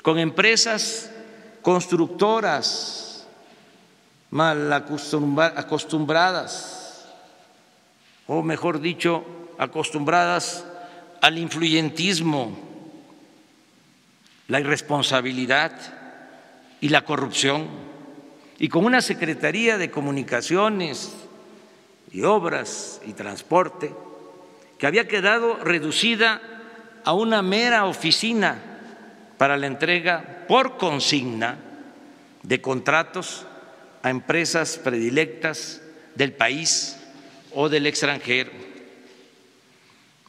con 0.00 0.18
empresas 0.18 1.12
constructoras 1.60 2.89
mal 4.30 4.72
acostumbradas, 4.72 7.06
o 8.26 8.42
mejor 8.42 8.80
dicho, 8.80 9.24
acostumbradas 9.58 10.64
al 11.20 11.38
influyentismo, 11.38 12.58
la 14.48 14.60
irresponsabilidad 14.60 15.72
y 16.80 16.88
la 16.88 17.04
corrupción, 17.04 17.68
y 18.58 18.68
con 18.68 18.84
una 18.84 19.00
Secretaría 19.00 19.78
de 19.78 19.90
Comunicaciones 19.90 21.14
y 22.12 22.22
Obras 22.22 23.00
y 23.06 23.14
Transporte 23.14 23.92
que 24.78 24.86
había 24.86 25.08
quedado 25.08 25.56
reducida 25.62 26.40
a 27.04 27.12
una 27.12 27.42
mera 27.42 27.84
oficina 27.84 28.58
para 29.38 29.56
la 29.56 29.66
entrega 29.66 30.44
por 30.48 30.76
consigna 30.76 31.58
de 32.42 32.60
contratos 32.60 33.46
a 34.02 34.10
empresas 34.10 34.78
predilectas 34.78 35.80
del 36.14 36.32
país 36.32 36.96
o 37.54 37.68
del 37.68 37.86
extranjero. 37.86 38.50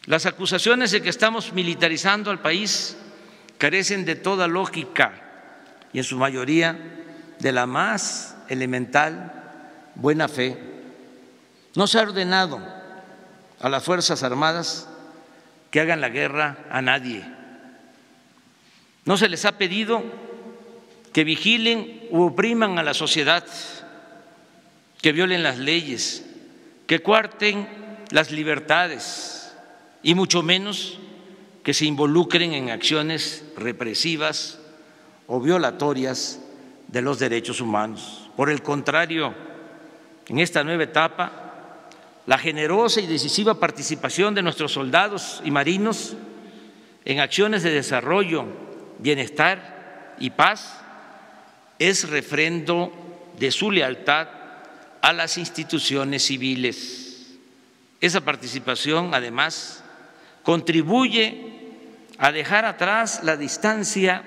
Las 0.06 0.26
acusaciones 0.26 0.92
de 0.92 1.02
que 1.02 1.10
estamos 1.10 1.54
militarizando 1.54 2.32
al 2.32 2.42
país 2.42 2.98
carecen 3.58 4.06
de 4.06 4.16
toda 4.16 4.48
lógica 4.48 5.14
y 5.94 6.00
en 6.00 6.04
su 6.04 6.18
mayoría 6.18 6.78
de 7.40 7.52
la 7.52 7.66
más 7.66 8.36
elemental 8.50 9.32
buena 9.96 10.28
fe. 10.28 10.58
No 11.76 11.88
se 11.88 12.00
ha 12.00 12.04
ordenado 12.04 12.60
a 13.60 13.70
las 13.70 13.84
Fuerzas 13.84 14.24
Armadas 14.24 14.88
que 15.70 15.80
hagan 15.80 16.02
la 16.02 16.10
guerra 16.10 16.66
a 16.70 16.82
nadie. 16.82 17.24
No 19.06 19.18
se 19.18 19.30
les 19.30 19.46
ha 19.46 19.58
pedido 19.58 20.04
que 21.14 21.24
vigilen 21.24 22.08
u 22.10 22.24
opriman 22.24 22.80
a 22.80 22.84
la 22.84 22.94
sociedad, 22.94 23.46
que 25.02 25.12
violen 25.12 25.44
las 25.44 25.58
leyes, 25.58 26.26
que 26.88 27.00
cuarten 27.00 27.68
las 28.12 28.32
libertades 28.32 29.54
y 30.04 30.16
mucho 30.16 30.44
menos 30.44 31.00
que 31.64 31.74
se 31.74 31.86
involucren 31.86 32.54
en 32.54 32.70
acciones 32.70 33.44
represivas 33.56 34.60
o 35.28 35.40
violatorias 35.40 36.40
de 36.88 37.02
los 37.02 37.20
derechos 37.20 37.62
humanos. 37.62 38.30
Por 38.36 38.50
el 38.50 38.62
contrario, 38.62 39.34
en 40.28 40.40
esta 40.40 40.64
nueva 40.64 40.84
etapa 40.84 41.42
la 42.26 42.38
generosa 42.38 43.02
y 43.02 43.08
decisiva 43.08 43.60
participación 43.60 44.36
de 44.36 44.44
nuestros 44.44 44.72
soldados 44.72 45.42
y 45.44 45.52
marinos 45.52 46.16
en 47.04 47.20
acciones 47.20 47.64
de 47.64 47.72
desarrollo, 47.72 48.46
bienestar 49.00 50.16
y 50.20 50.30
paz 50.30 50.81
es 51.82 52.08
refrendo 52.08 52.92
de 53.40 53.50
su 53.50 53.72
lealtad 53.72 54.28
a 55.02 55.14
las 55.14 55.40
instituciones 55.40 56.24
civiles. 56.24 57.26
Esa 58.00 58.22
participación, 58.22 59.16
además, 59.16 59.84
contribuye 60.44 61.42
a 62.20 62.32
dejar 62.32 62.66
atrás 62.66 63.22
la 63.24 63.36
distancia 63.36 64.22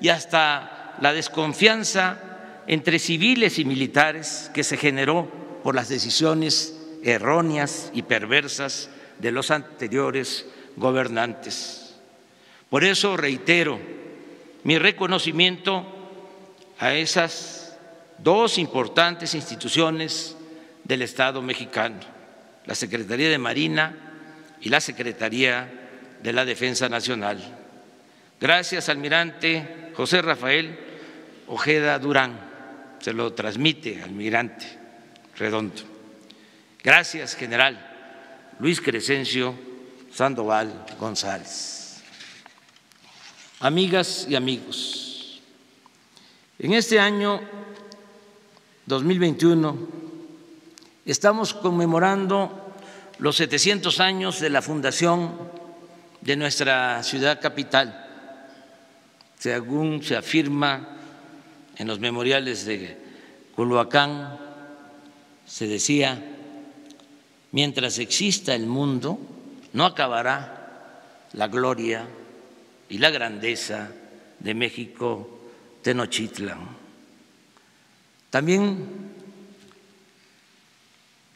y 0.00 0.10
hasta 0.10 0.94
la 1.00 1.12
desconfianza 1.12 2.20
entre 2.68 3.00
civiles 3.00 3.58
y 3.58 3.64
militares 3.64 4.48
que 4.54 4.62
se 4.62 4.76
generó 4.76 5.28
por 5.64 5.74
las 5.74 5.88
decisiones 5.88 6.78
erróneas 7.02 7.90
y 7.92 8.02
perversas 8.02 8.90
de 9.18 9.32
los 9.32 9.50
anteriores 9.50 10.46
gobernantes. 10.76 11.96
Por 12.70 12.84
eso 12.84 13.16
reitero 13.16 13.80
mi 14.62 14.78
reconocimiento 14.78 15.98
a 16.82 16.94
esas 16.94 17.78
dos 18.18 18.58
importantes 18.58 19.36
instituciones 19.36 20.36
del 20.82 21.02
Estado 21.02 21.40
mexicano, 21.40 22.00
la 22.66 22.74
Secretaría 22.74 23.30
de 23.30 23.38
Marina 23.38 23.94
y 24.60 24.68
la 24.68 24.80
Secretaría 24.80 25.72
de 26.20 26.32
la 26.32 26.44
Defensa 26.44 26.88
Nacional. 26.88 27.38
Gracias, 28.40 28.88
almirante 28.88 29.92
José 29.94 30.22
Rafael 30.22 30.76
Ojeda 31.46 32.00
Durán. 32.00 32.36
Se 32.98 33.12
lo 33.12 33.32
transmite, 33.32 34.02
almirante 34.02 34.66
Redondo. 35.36 35.82
Gracias, 36.82 37.36
general 37.36 37.78
Luis 38.58 38.80
Crescencio 38.80 39.54
Sandoval 40.12 40.84
González. 40.98 42.02
Amigas 43.60 44.26
y 44.28 44.34
amigos, 44.34 45.11
en 46.62 46.74
este 46.74 47.00
año 47.00 47.40
2021 48.86 49.76
estamos 51.04 51.54
conmemorando 51.54 52.76
los 53.18 53.36
700 53.36 53.98
años 53.98 54.38
de 54.38 54.48
la 54.48 54.62
fundación 54.62 55.32
de 56.20 56.36
nuestra 56.36 57.02
ciudad 57.02 57.40
capital, 57.40 58.06
según 59.36 60.04
se 60.04 60.14
afirma 60.14 60.98
en 61.76 61.88
los 61.88 61.98
memoriales 61.98 62.64
de 62.64 62.96
Culhuacán, 63.56 64.38
se 65.44 65.66
decía 65.66 66.22
mientras 67.50 67.98
exista 67.98 68.54
el 68.54 68.68
mundo, 68.68 69.18
no 69.72 69.84
acabará 69.84 70.92
la 71.32 71.48
gloria 71.48 72.06
y 72.88 72.98
la 72.98 73.10
grandeza 73.10 73.90
de 74.38 74.54
México 74.54 75.41
Tenochtitlan. 75.82 76.60
También 78.30 79.12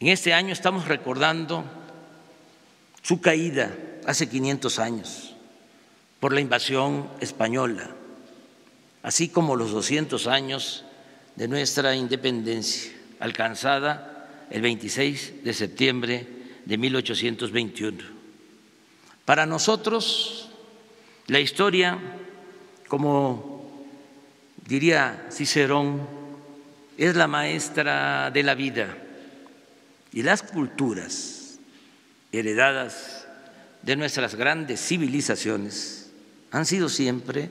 en 0.00 0.08
este 0.08 0.32
año 0.32 0.52
estamos 0.52 0.86
recordando 0.88 1.64
su 3.02 3.20
caída 3.20 3.74
hace 4.06 4.28
500 4.28 4.78
años 4.78 5.34
por 6.20 6.32
la 6.32 6.40
invasión 6.40 7.08
española, 7.20 7.90
así 9.02 9.28
como 9.28 9.56
los 9.56 9.72
200 9.72 10.26
años 10.26 10.84
de 11.34 11.48
nuestra 11.48 11.94
independencia 11.94 12.92
alcanzada 13.20 14.46
el 14.50 14.62
26 14.62 15.44
de 15.44 15.54
septiembre 15.54 16.26
de 16.64 16.78
1821. 16.78 18.04
Para 19.24 19.46
nosotros, 19.46 20.50
la 21.26 21.40
historia, 21.40 21.98
como 22.88 23.55
diría 24.66 25.26
Cicerón, 25.30 26.06
es 26.98 27.14
la 27.14 27.26
maestra 27.26 28.30
de 28.30 28.42
la 28.42 28.54
vida 28.54 28.96
y 30.12 30.22
las 30.22 30.42
culturas 30.42 31.58
heredadas 32.32 33.26
de 33.82 33.96
nuestras 33.96 34.34
grandes 34.34 34.80
civilizaciones 34.80 36.10
han 36.50 36.66
sido 36.66 36.88
siempre 36.88 37.50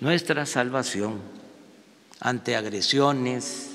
nuestra 0.00 0.44
salvación 0.44 1.20
ante 2.20 2.56
agresiones, 2.56 3.70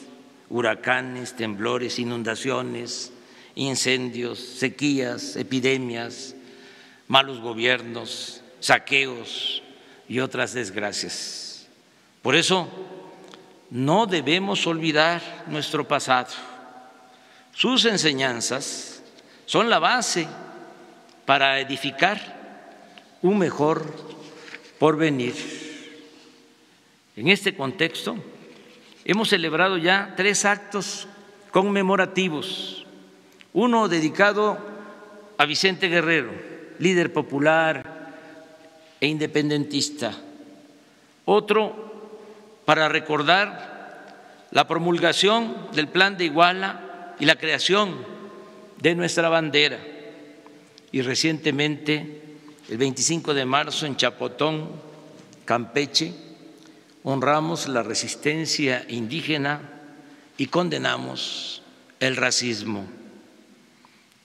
huracanes, 0.50 1.36
temblores, 1.36 1.98
inundaciones, 2.00 3.12
incendios, 3.56 4.40
sequías, 4.40 5.36
epidemias, 5.36 6.36
malos 7.08 7.40
gobiernos, 7.40 8.42
saqueos 8.60 9.64
y 10.08 10.20
otras 10.20 10.54
desgracias. 10.54 11.49
Por 12.22 12.36
eso 12.36 12.68
no 13.70 14.06
debemos 14.06 14.66
olvidar 14.68 15.22
nuestro 15.48 15.88
pasado. 15.88 16.30
Sus 17.54 17.86
enseñanzas 17.86 19.02
son 19.46 19.70
la 19.70 19.80
base 19.80 20.28
para 21.26 21.60
edificar 21.60 23.18
un 23.22 23.38
mejor 23.38 23.84
porvenir. 24.80 25.36
En 27.16 27.28
este 27.28 27.56
contexto, 27.56 28.16
Hemos 29.10 29.30
celebrado 29.30 29.80
ya 29.80 30.14
tres 30.16 30.46
actos 30.46 31.08
conmemorativos, 31.50 32.86
uno 33.54 33.88
dedicado 33.88 34.60
a 35.36 35.46
Vicente 35.46 35.88
Guerrero, 35.88 36.30
líder 36.78 37.12
popular 37.12 38.14
e 39.02 39.08
independentista, 39.08 40.14
otro 41.26 41.88
para 42.70 42.88
recordar 42.88 44.46
la 44.52 44.68
promulgación 44.68 45.70
del 45.74 45.88
Plan 45.88 46.20
de 46.20 46.26
Iguala 46.26 47.16
y 47.20 47.26
la 47.26 47.36
creación 47.36 47.96
de 48.80 48.94
nuestra 48.94 49.28
bandera. 49.28 49.80
Y 50.92 51.02
recientemente, 51.02 52.22
el 52.70 52.78
25 52.78 53.34
de 53.34 53.46
marzo, 53.46 53.88
en 53.88 53.96
Chapotón, 53.96 54.70
Campeche, 55.46 56.14
honramos 57.02 57.68
la 57.68 57.82
resistencia 57.82 58.86
indígena 58.88 59.62
y 60.38 60.46
condenamos 60.46 61.64
el 62.00 62.18
racismo. 62.18 62.86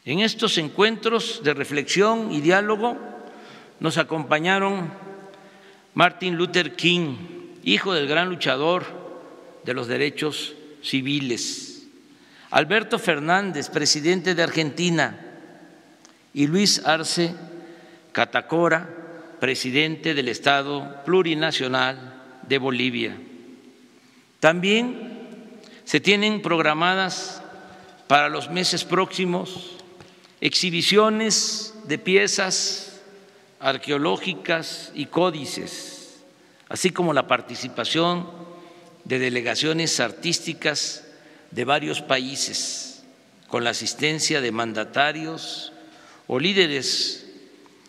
En 0.05 0.21
estos 0.21 0.59
encuentros 0.59 1.41
de 1.43 1.55
reflexión 1.55 2.31
y 2.31 2.43
diálogo 2.43 2.99
nos 3.81 3.97
acompañaron 3.97 4.93
Martin 5.95 6.37
Luther 6.37 6.77
King, 6.77 7.34
hijo 7.65 7.95
del 7.95 8.07
gran 8.07 8.29
luchador 8.29 8.85
de 9.65 9.75
los 9.75 9.89
derechos 9.89 10.55
civiles, 10.83 11.87
Alberto 12.51 12.99
Fernández, 12.99 13.69
presidente 13.69 14.35
de 14.35 14.43
Argentina, 14.43 15.21
y 16.33 16.47
Luis 16.47 16.83
Arce 16.85 17.35
Catacora, 18.13 18.89
presidente 19.41 20.15
del 20.15 20.29
Estado 20.29 21.03
Plurinacional 21.05 22.23
de 22.47 22.59
Bolivia. 22.59 23.17
También 24.41 25.61
se 25.85 26.01
tienen 26.01 26.43
programadas 26.43 27.43
para 28.07 28.29
los 28.29 28.51
meses 28.51 28.85
próximos 28.85 29.77
exhibiciones 30.41 31.75
de 31.85 31.99
piezas 31.99 33.01
arqueológicas 33.61 34.93
y 34.95 35.07
códices, 35.07 35.94
así 36.75 36.91
como 36.91 37.13
la 37.13 37.29
participación 37.29 38.29
de 39.05 39.21
delegaciones 39.21 40.01
artísticas 40.01 41.05
de 41.53 41.65
varios 41.65 42.03
países, 42.03 43.05
con 43.47 43.63
la 43.63 43.71
asistencia 43.71 44.41
de 44.41 44.51
mandatarios 44.51 45.73
o 46.27 46.41
líderes 46.41 47.27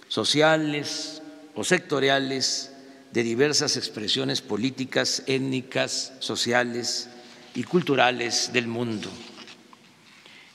sociales 0.07 1.23
o 1.55 1.63
sectoriales 1.63 2.73
de 3.11 3.23
diversas 3.23 3.75
expresiones 3.75 4.41
políticas, 4.41 5.23
étnicas, 5.25 6.13
sociales 6.19 7.09
y 7.55 7.63
culturales 7.63 8.53
del 8.53 8.67
mundo. 8.67 9.09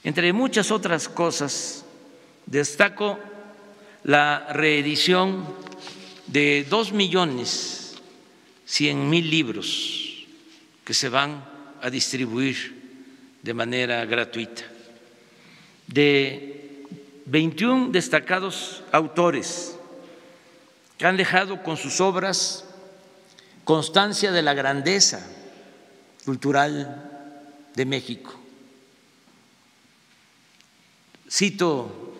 Entre 0.04 0.32
muchas 0.32 0.70
otras 0.70 1.08
cosas, 1.08 1.84
Destaco 2.46 3.18
la 4.04 4.46
reedición 4.52 5.44
de 6.28 6.64
dos 6.70 6.92
millones 6.92 7.79
cien 8.70 9.10
mil 9.10 9.28
libros 9.28 10.24
que 10.84 10.94
se 10.94 11.08
van 11.08 11.44
a 11.82 11.90
distribuir 11.90 12.78
de 13.42 13.52
manera 13.52 14.04
gratuita, 14.04 14.62
de 15.88 16.86
21 17.26 17.90
destacados 17.90 18.84
autores 18.92 19.76
que 20.96 21.04
han 21.04 21.16
dejado 21.16 21.64
con 21.64 21.76
sus 21.76 22.00
obras 22.00 22.64
constancia 23.64 24.30
de 24.30 24.42
la 24.42 24.54
grandeza 24.54 25.26
cultural 26.24 27.10
de 27.74 27.84
México. 27.86 28.38
Cito 31.28 32.14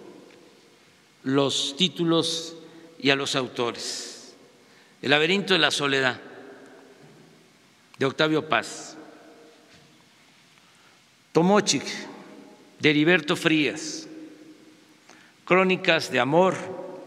los 1.23 1.77
títulos 1.77 2.57
y 2.99 3.11
a 3.11 3.17
los 3.17 3.37
autores. 3.37 4.35
El 5.01 5.11
laberinto 5.11 5.53
de 5.55 5.61
la 5.61 5.71
soledad, 5.71 6.21
de 8.01 8.07
Octavio 8.07 8.49
Paz. 8.49 8.97
Tomochic, 11.33 11.85
de 12.79 12.89
Heriberto 12.89 13.37
Frías. 13.37 14.09
Crónicas 15.45 16.11
de 16.11 16.19
amor, 16.19 16.55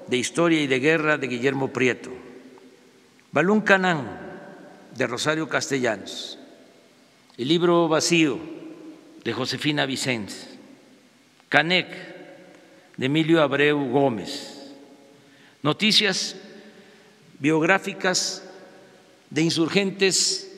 de 0.06 0.18
historia 0.18 0.62
y 0.62 0.68
de 0.68 0.80
guerra, 0.80 1.18
de 1.18 1.26
Guillermo 1.26 1.74
Prieto. 1.74 2.12
Balún 3.32 3.62
Canán, 3.62 4.08
de 4.96 5.08
Rosario 5.08 5.50
Castellanos. 5.50 6.38
El 7.40 7.48
libro 7.48 7.88
vacío, 7.88 8.38
de 9.24 9.34
Josefina 9.34 9.88
Vicens. 9.88 10.48
Canec, 11.50 11.88
de 12.98 13.06
Emilio 13.08 13.42
Abreu 13.42 13.80
Gómez. 13.90 14.76
Noticias 15.64 16.36
biográficas 17.40 18.48
de 19.32 19.42
insurgentes 19.42 20.53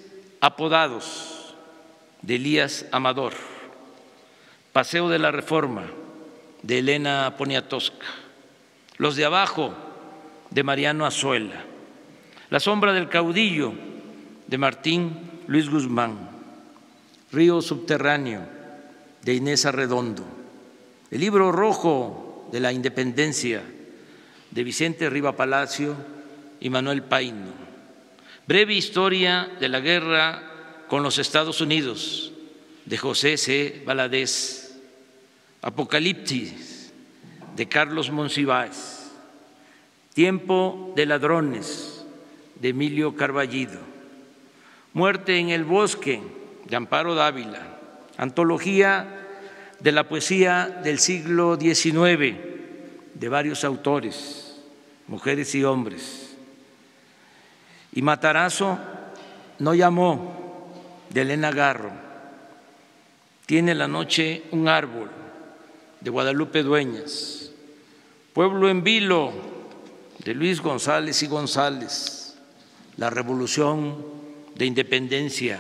apodados 0.46 1.56
de 2.22 2.36
Elías 2.36 2.86
Amador. 2.92 3.34
Paseo 4.74 5.10
de 5.10 5.18
la 5.18 5.32
Reforma 5.32 5.86
de 6.62 6.78
Elena 6.78 7.34
Poniatowska. 7.36 8.06
Los 8.98 9.16
de 9.16 9.26
abajo 9.26 9.74
de 10.52 10.62
Mariano 10.62 11.08
Azuela. 11.08 11.64
La 12.52 12.60
sombra 12.60 12.94
del 12.94 13.10
caudillo 13.10 13.74
de 14.46 14.58
Martín 14.60 15.18
Luis 15.48 15.68
Guzmán. 15.68 16.30
Río 17.32 17.60
Subterráneo 17.64 18.48
de 19.24 19.34
Inés 19.34 19.66
Arredondo. 19.66 20.26
El 21.10 21.22
libro 21.22 21.52
rojo 21.52 22.48
de 22.52 22.60
la 22.60 22.72
Independencia 22.72 23.64
de 24.52 24.64
Vicente 24.64 25.10
Riva 25.10 25.36
Palacio 25.36 25.96
y 26.60 26.70
Manuel 26.70 27.02
Paino. 27.02 27.65
Breve 28.48 28.76
historia 28.76 29.50
de 29.60 29.70
la 29.70 29.80
guerra 29.80 30.44
con 30.88 31.02
los 31.02 31.18
Estados 31.18 31.62
Unidos 31.62 32.32
de 32.86 32.98
José 32.98 33.38
C. 33.38 33.82
Valadez. 33.86 34.62
Apocalipsis 35.64 36.94
de 37.56 37.68
Carlos 37.68 38.12
Monsiváis. 38.12 39.10
Tiempo 40.14 40.94
de 40.96 41.08
ladrones 41.08 42.06
de 42.62 42.70
Emilio 42.70 43.16
Carballido. 43.16 43.80
Muerte 44.94 45.40
en 45.40 45.50
el 45.50 45.64
bosque 45.64 46.22
de 46.66 46.76
Amparo 46.76 47.16
Dávila. 47.16 47.80
Antología 48.16 49.28
de 49.80 49.92
la 49.92 50.08
poesía 50.08 50.82
del 50.84 51.00
siglo 51.00 51.58
XIX 51.60 52.36
de 53.16 53.30
varios 53.30 53.64
autores, 53.64 54.62
mujeres 55.08 55.56
y 55.56 55.64
hombres. 55.64 56.25
Y 57.96 58.02
Matarazo 58.04 58.78
no 59.60 59.74
llamó 59.74 60.72
de 61.10 61.22
Elena 61.22 61.52
Garro. 61.52 61.92
Tiene 63.48 63.74
la 63.74 63.88
noche 63.88 64.44
un 64.52 64.68
árbol 64.68 65.10
de 66.02 66.10
Guadalupe 66.12 66.62
Dueñas. 66.62 67.50
Pueblo 68.34 68.70
en 68.70 68.84
vilo 68.84 69.32
de 70.20 70.36
Luis 70.36 70.62
González 70.62 71.24
y 71.24 71.28
González. 71.28 72.38
La 72.98 73.10
revolución 73.10 74.06
de 74.54 74.66
independencia 74.66 75.60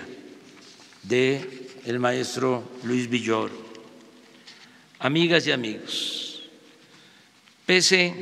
de 1.01 1.69
el 1.85 1.99
maestro 1.99 2.63
Luis 2.83 3.09
Villoro 3.09 3.65
amigas 4.99 5.45
y 5.45 5.51
amigos, 5.51 6.41
pese 7.65 8.13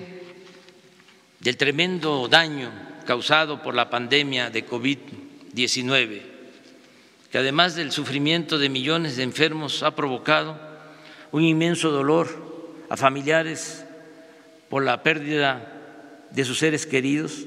del 1.39 1.55
tremendo 1.55 2.27
daño 2.27 2.71
causado 3.05 3.61
por 3.61 3.75
la 3.75 3.89
pandemia 3.89 4.49
de 4.49 4.65
COVID-19, 4.65 6.21
que 7.31 7.37
además 7.37 7.75
del 7.75 7.91
sufrimiento 7.91 8.57
de 8.57 8.69
millones 8.69 9.17
de 9.17 9.23
enfermos 9.23 9.83
ha 9.83 9.95
provocado 9.95 10.57
un 11.31 11.43
inmenso 11.43 11.89
dolor 11.89 12.27
a 12.89 12.97
familiares 12.97 13.85
por 14.69 14.83
la 14.83 15.03
pérdida 15.03 15.67
de 16.31 16.45
sus 16.45 16.59
seres 16.59 16.85
queridos, 16.85 17.45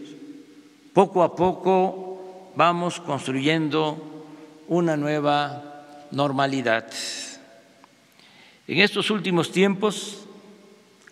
poco 0.92 1.22
a 1.22 1.36
poco 1.36 2.52
vamos 2.56 3.00
construyendo 3.00 4.26
una 4.68 4.96
nueva 4.96 6.08
normalidad. 6.10 6.90
En 8.66 8.80
estos 8.80 9.10
últimos 9.10 9.52
tiempos 9.52 10.26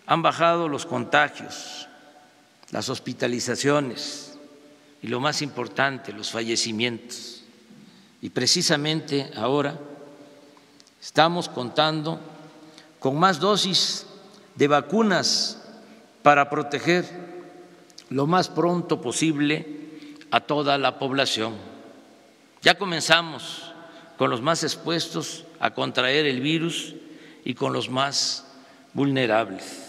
han 0.05 0.21
bajado 0.21 0.67
los 0.67 0.85
contagios, 0.85 1.87
las 2.71 2.89
hospitalizaciones 2.89 4.24
y 5.05 5.07
lo 5.07 5.19
más 5.19 5.43
importante, 5.43 6.11
los 6.11 6.31
fallecimientos. 6.31 7.43
Y 8.23 8.31
precisamente 8.31 9.29
ahora 9.35 9.77
estamos 10.99 11.47
contando 11.47 12.19
con 12.97 13.19
más 13.19 13.39
dosis 13.39 14.07
de 14.55 14.67
vacunas 14.67 15.61
para 16.23 16.49
proteger 16.49 17.05
lo 18.09 18.25
más 18.25 18.49
pronto 18.49 18.99
posible 18.99 19.67
a 20.31 20.39
toda 20.39 20.75
la 20.79 20.97
población. 20.97 21.53
Ya 22.63 22.73
comenzamos 22.73 23.73
con 24.17 24.31
los 24.31 24.41
más 24.41 24.63
expuestos 24.63 25.45
a 25.59 25.75
contraer 25.75 26.25
el 26.25 26.41
virus 26.41 26.95
y 27.43 27.53
con 27.53 27.73
los 27.73 27.91
más 27.91 28.47
vulnerables. 28.93 29.83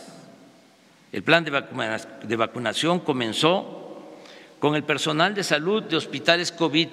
El 1.10 1.22
plan 1.22 1.42
de 1.42 2.36
vacunación 2.36 3.00
comenzó 3.00 3.85
con 4.58 4.74
el 4.74 4.84
personal 4.84 5.34
de 5.34 5.44
salud 5.44 5.82
de 5.82 5.96
hospitales 5.96 6.52
COVID 6.52 6.88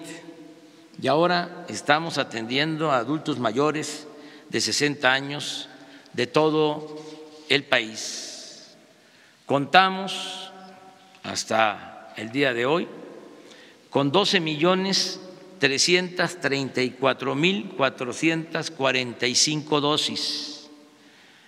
y 1.02 1.08
ahora 1.08 1.66
estamos 1.70 2.18
atendiendo 2.18 2.92
a 2.92 2.98
adultos 2.98 3.40
mayores 3.40 4.08
de 4.50 4.62
60 4.62 5.12
años 5.12 5.70
de 6.14 6.28
todo 6.28 6.98
el 7.50 7.64
país. 7.64 8.76
Contamos 9.46 10.52
hasta 11.24 12.14
el 12.18 12.32
día 12.32 12.54
de 12.54 12.66
hoy 12.66 12.88
con 13.90 14.12
12 14.12 14.40
millones 14.40 15.20
334 15.60 17.36
mil 17.36 17.74
445 17.78 19.82
dosis 19.82 20.70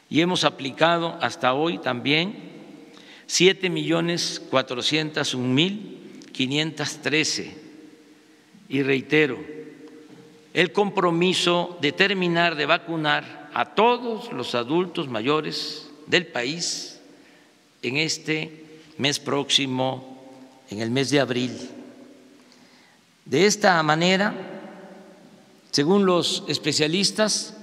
y 0.09 0.21
hemos 0.21 0.45
aplicado 0.45 1.17
hasta 1.21 1.53
hoy 1.53 1.79
también 1.79 2.53
7 3.27 3.69
millones 3.69 4.41
401 4.49 5.53
mil 5.53 6.04
513 6.35 7.55
y 8.67 8.83
reitero 8.83 9.39
el 10.53 10.73
compromiso 10.73 11.77
de 11.81 11.93
terminar 11.93 12.55
de 12.55 12.65
vacunar 12.65 13.49
a 13.53 13.73
todos 13.73 14.31
los 14.33 14.53
adultos 14.53 15.07
mayores 15.07 15.89
del 16.07 16.27
país 16.27 16.99
en 17.81 17.97
este 17.97 18.65
mes 18.97 19.19
próximo, 19.19 20.23
en 20.69 20.81
el 20.81 20.91
mes 20.91 21.09
de 21.09 21.21
abril. 21.21 21.57
De 23.23 23.45
esta 23.45 23.81
manera, 23.83 24.33
según 25.71 26.05
los 26.05 26.43
especialistas, 26.49 27.55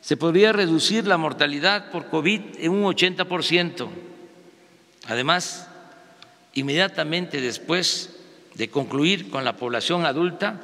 se 0.00 0.16
podría 0.16 0.52
reducir 0.52 1.06
la 1.06 1.18
mortalidad 1.18 1.90
por 1.90 2.08
COVID 2.08 2.40
en 2.58 2.72
un 2.72 2.84
80%. 2.84 3.88
Además, 5.06 5.67
inmediatamente 6.58 7.40
después 7.40 8.10
de 8.54 8.68
concluir 8.70 9.30
con 9.30 9.44
la 9.44 9.56
población 9.56 10.04
adulta, 10.04 10.60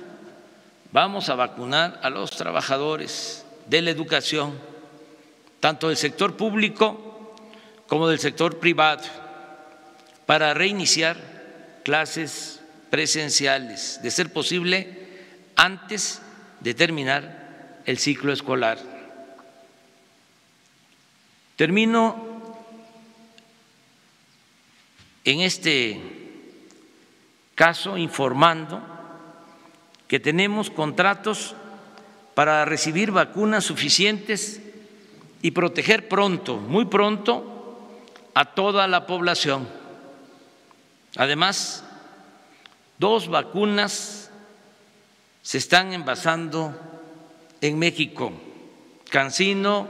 vamos 0.92 1.28
a 1.28 1.34
vacunar 1.34 2.00
a 2.02 2.10
los 2.10 2.30
trabajadores 2.30 3.44
de 3.66 3.82
la 3.82 3.90
educación, 3.90 4.58
tanto 5.60 5.88
del 5.88 5.96
sector 5.96 6.36
público 6.36 7.36
como 7.86 8.08
del 8.08 8.18
sector 8.18 8.58
privado, 8.58 9.02
para 10.26 10.54
reiniciar 10.54 11.16
clases 11.84 12.60
presenciales, 12.90 14.00
de 14.02 14.10
ser 14.10 14.32
posible 14.32 15.04
antes 15.56 16.20
de 16.60 16.74
terminar 16.74 17.82
el 17.86 17.98
ciclo 17.98 18.32
escolar. 18.32 18.78
Termino 21.56 22.33
en 25.24 25.40
este 25.40 26.00
caso 27.54 27.96
informando 27.96 28.82
que 30.08 30.20
tenemos 30.20 30.70
contratos 30.70 31.54
para 32.34 32.64
recibir 32.64 33.10
vacunas 33.10 33.64
suficientes 33.64 34.60
y 35.40 35.52
proteger 35.52 36.08
pronto, 36.08 36.56
muy 36.56 36.86
pronto, 36.86 37.88
a 38.34 38.44
toda 38.54 38.86
la 38.86 39.06
población. 39.06 39.68
Además, 41.16 41.84
dos 42.98 43.28
vacunas 43.28 44.30
se 45.42 45.58
están 45.58 45.92
envasando 45.92 46.74
en 47.60 47.78
México, 47.78 48.32
Cancino 49.10 49.88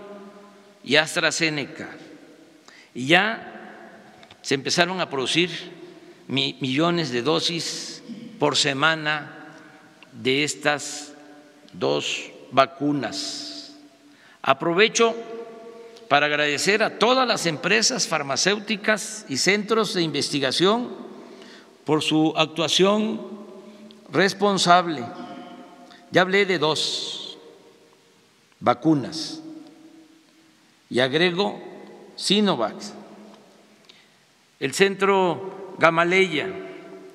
y 0.83 0.97
AstraZeneca, 0.97 1.89
y 2.95 3.07
ya 3.07 3.54
se 4.45 4.55
empezaron 4.55 5.01
a 5.01 5.09
producir 5.09 5.49
millones 6.29 7.11
de 7.11 7.23
dosis 7.23 8.03
por 8.39 8.59
semana 8.59 9.57
de 10.13 10.45
estas 10.45 11.15
dos 11.73 12.31
vacunas. 12.53 13.75
Aprovecho 14.43 15.17
para 16.11 16.27
agradecer 16.27 16.83
a 16.83 16.99
todas 16.99 17.27
las 17.27 17.47
empresas 17.47 18.07
farmacéuticas 18.07 19.25
y 19.31 19.39
centros 19.39 19.95
de 19.95 20.03
investigación 20.03 20.91
por 21.87 22.03
su 22.03 22.35
actuación 22.37 23.23
responsable. 24.13 25.07
Ya 26.11 26.21
hablé 26.21 26.45
de 26.45 26.59
dos 26.59 27.39
vacunas 28.61 29.41
y 30.91 31.01
agrego 31.01 31.59
Sinovac. 32.15 33.04
El 34.61 34.73
centro 34.73 35.77
Gamaleya, 35.79 36.49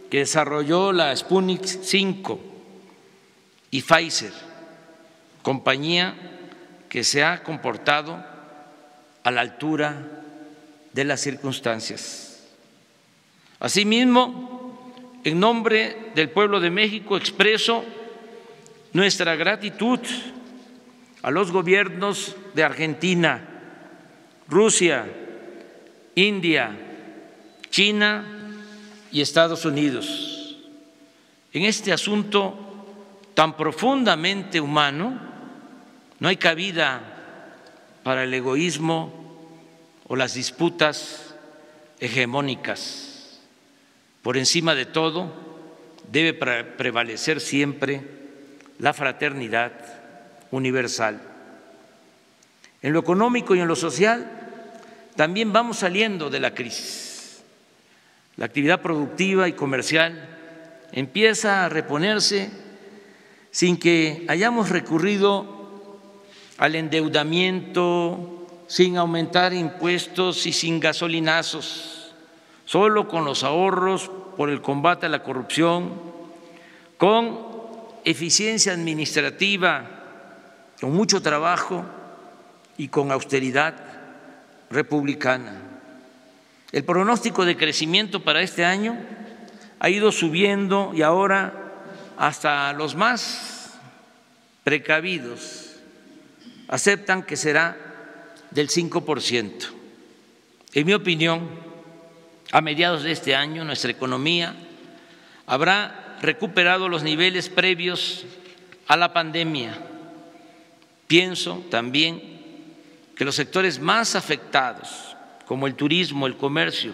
que 0.09 0.19
desarrolló 0.19 0.91
la 0.91 1.15
Sputnik 1.15 1.65
5 1.65 2.39
y 3.71 3.81
Pfizer, 3.81 4.33
compañía 5.41 6.15
que 6.89 7.03
se 7.03 7.23
ha 7.23 7.43
comportado 7.43 8.23
a 9.23 9.31
la 9.31 9.41
altura 9.41 10.05
de 10.91 11.03
las 11.05 11.21
circunstancias. 11.21 12.47
Asimismo, 13.59 15.21
en 15.23 15.39
nombre 15.39 16.11
del 16.15 16.29
pueblo 16.29 16.59
de 16.59 16.71
México 16.71 17.17
expreso 17.17 17.83
nuestra 18.93 19.35
gratitud 19.35 19.99
a 21.21 21.31
los 21.31 21.51
gobiernos 21.51 22.35
de 22.53 22.63
Argentina, 22.63 23.45
Rusia, 24.47 25.05
India, 26.15 26.88
China 27.69 28.25
y 29.11 29.21
Estados 29.21 29.65
Unidos. 29.65 30.57
En 31.53 31.63
este 31.63 31.91
asunto 31.91 32.55
tan 33.33 33.55
profundamente 33.55 34.59
humano, 34.59 35.19
no 36.19 36.27
hay 36.27 36.37
cabida 36.37 37.01
para 38.03 38.23
el 38.23 38.33
egoísmo 38.33 39.13
o 40.07 40.15
las 40.15 40.33
disputas 40.33 41.35
hegemónicas. 41.99 43.39
Por 44.21 44.37
encima 44.37 44.75
de 44.75 44.85
todo, 44.85 45.31
debe 46.11 46.33
prevalecer 46.33 47.39
siempre 47.39 48.03
la 48.79 48.93
fraternidad 48.93 49.71
universal. 50.51 51.21
En 52.81 52.93
lo 52.93 52.99
económico 52.99 53.55
y 53.55 53.59
en 53.59 53.67
lo 53.67 53.75
social, 53.75 54.29
también 55.15 55.51
vamos 55.51 55.79
saliendo 55.79 56.29
de 56.29 56.39
la 56.39 56.53
crisis. 56.53 57.08
La 58.39 58.45
actividad 58.45 58.81
productiva 58.81 59.49
y 59.49 59.51
comercial 59.51 60.29
empieza 60.93 61.65
a 61.65 61.69
reponerse 61.69 62.49
sin 63.51 63.77
que 63.77 64.25
hayamos 64.29 64.69
recurrido 64.69 65.99
al 66.57 66.75
endeudamiento, 66.75 68.47
sin 68.67 68.95
aumentar 68.95 69.51
impuestos 69.51 70.45
y 70.45 70.53
sin 70.53 70.79
gasolinazos, 70.79 72.15
solo 72.63 73.09
con 73.09 73.25
los 73.25 73.43
ahorros 73.43 74.09
por 74.37 74.49
el 74.49 74.61
combate 74.61 75.07
a 75.07 75.09
la 75.09 75.21
corrupción, 75.21 76.01
con 76.97 77.39
eficiencia 78.05 78.71
administrativa, 78.71 79.83
con 80.79 80.93
mucho 80.93 81.21
trabajo 81.21 81.83
y 82.77 82.87
con 82.87 83.11
austeridad 83.11 83.75
republicana. 84.69 85.78
El 86.71 86.83
pronóstico 86.83 87.45
de 87.45 87.57
crecimiento 87.57 88.23
para 88.23 88.41
este 88.41 88.63
año 88.63 88.97
ha 89.79 89.89
ido 89.89 90.11
subiendo 90.11 90.91
y 90.93 91.01
ahora 91.01 91.53
hasta 92.17 92.73
los 92.73 92.95
más 92.95 93.79
precavidos 94.63 95.77
aceptan 96.67 97.23
que 97.23 97.35
será 97.35 97.75
del 98.51 98.69
5%. 98.69 99.51
En 100.73 100.85
mi 100.85 100.93
opinión, 100.93 101.49
a 102.51 102.61
mediados 102.61 103.03
de 103.03 103.11
este 103.11 103.35
año 103.35 103.63
nuestra 103.63 103.91
economía 103.91 104.55
habrá 105.47 106.17
recuperado 106.21 106.89
los 106.89 107.03
niveles 107.03 107.49
previos 107.49 108.25
a 108.87 108.97
la 108.97 109.13
pandemia. 109.13 109.77
Pienso 111.07 111.63
también 111.71 112.21
que 113.15 113.25
los 113.25 113.35
sectores 113.35 113.79
más 113.79 114.15
afectados, 114.15 115.08
como 115.49 115.65
el 115.65 115.73
turismo, 115.73 116.27
el 116.27 116.37
comercio, 116.37 116.91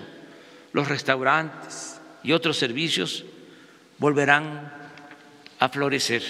los 0.71 0.87
restaurantes 0.87 1.99
y 2.23 2.31
otros 2.31 2.55
servicios, 2.55 3.25
volverán 3.97 4.71
a 5.59 5.67
florecer. 5.67 6.23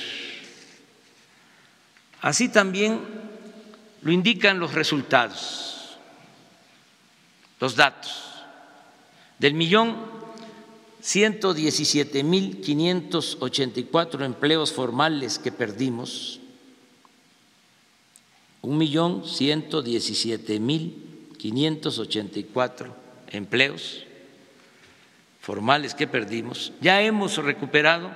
Así 2.21 2.49
también 2.49 2.99
lo 4.01 4.11
indican 4.11 4.57
los 4.57 4.73
resultados, 4.73 5.99
los 7.59 7.75
datos. 7.75 8.23
Del 9.37 9.53
millón 9.53 9.95
ciento 11.01 11.53
diecisiete 11.53 12.23
mil 12.23 12.59
quinientos 12.59 13.37
ochenta 13.39 13.79
y 13.79 13.83
cuatro 13.83 14.25
empleos 14.25 14.73
formales 14.73 15.37
que 15.37 15.51
perdimos, 15.51 16.39
un 18.63 18.79
millón 18.79 19.27
ciento 19.27 19.83
diecisiete 19.83 20.59
mil 20.59 21.04
quinientos 21.45 21.99
ochenta 21.99 22.39
y 22.39 22.43
cuatro 22.43 22.95
empleos 23.27 24.03
formales 25.39 25.93
que 25.93 26.07
perdimos, 26.07 26.73
ya 26.81 27.03
hemos 27.03 27.37
recuperado 27.37 28.09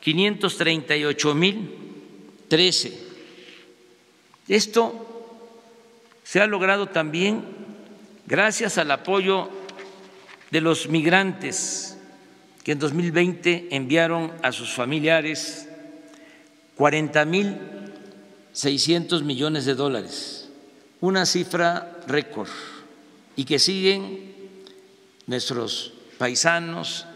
538 0.00 1.34
mil 1.36 1.70
13. 2.48 2.98
Esto 4.48 5.46
se 6.24 6.40
ha 6.40 6.48
logrado 6.48 6.88
también 6.88 7.44
gracias 8.26 8.78
al 8.78 8.90
apoyo 8.90 9.48
de 10.50 10.60
los 10.60 10.88
migrantes 10.88 11.96
que 12.64 12.72
en 12.72 12.80
2020 12.80 13.68
enviaron 13.70 14.32
a 14.42 14.50
sus 14.50 14.72
familiares 14.72 15.68
40 16.74 17.24
mil 17.26 17.56
600 18.50 19.22
millones 19.22 19.66
de 19.66 19.76
dólares, 19.76 20.43
una 21.04 21.26
cifra 21.26 22.00
récord, 22.06 22.48
y 23.36 23.44
que 23.44 23.58
siguen 23.58 24.32
nuestros 25.26 25.92
paisanos, 26.16 27.06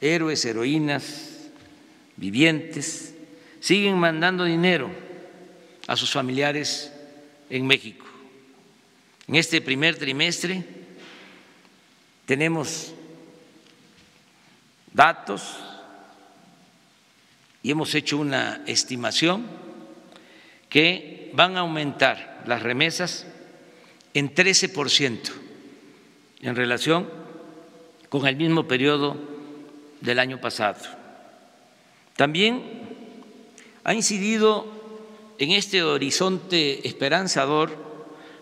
héroes, 0.00 0.42
heroínas, 0.46 1.50
vivientes, 2.16 3.14
siguen 3.60 3.98
mandando 3.98 4.44
dinero 4.44 4.90
a 5.86 5.94
sus 5.94 6.10
familiares 6.10 6.90
en 7.50 7.66
México. 7.66 8.06
En 9.28 9.34
este 9.34 9.60
primer 9.60 9.98
trimestre 9.98 10.64
tenemos 12.24 12.94
datos 14.90 15.58
y 17.62 17.72
hemos 17.72 17.94
hecho 17.94 18.16
una 18.16 18.62
estimación 18.66 19.44
que 20.70 21.21
van 21.32 21.56
a 21.56 21.60
aumentar 21.60 22.42
las 22.46 22.62
remesas 22.62 23.26
en 24.14 24.34
13 24.34 24.68
por 24.68 24.90
ciento 24.90 25.32
en 26.40 26.56
relación 26.56 27.08
con 28.08 28.26
el 28.26 28.36
mismo 28.36 28.68
periodo 28.68 29.16
del 30.00 30.18
año 30.18 30.40
pasado. 30.40 30.80
También 32.16 32.62
ha 33.84 33.94
incidido 33.94 34.66
en 35.38 35.52
este 35.52 35.82
horizonte 35.82 36.86
esperanzador 36.86 37.74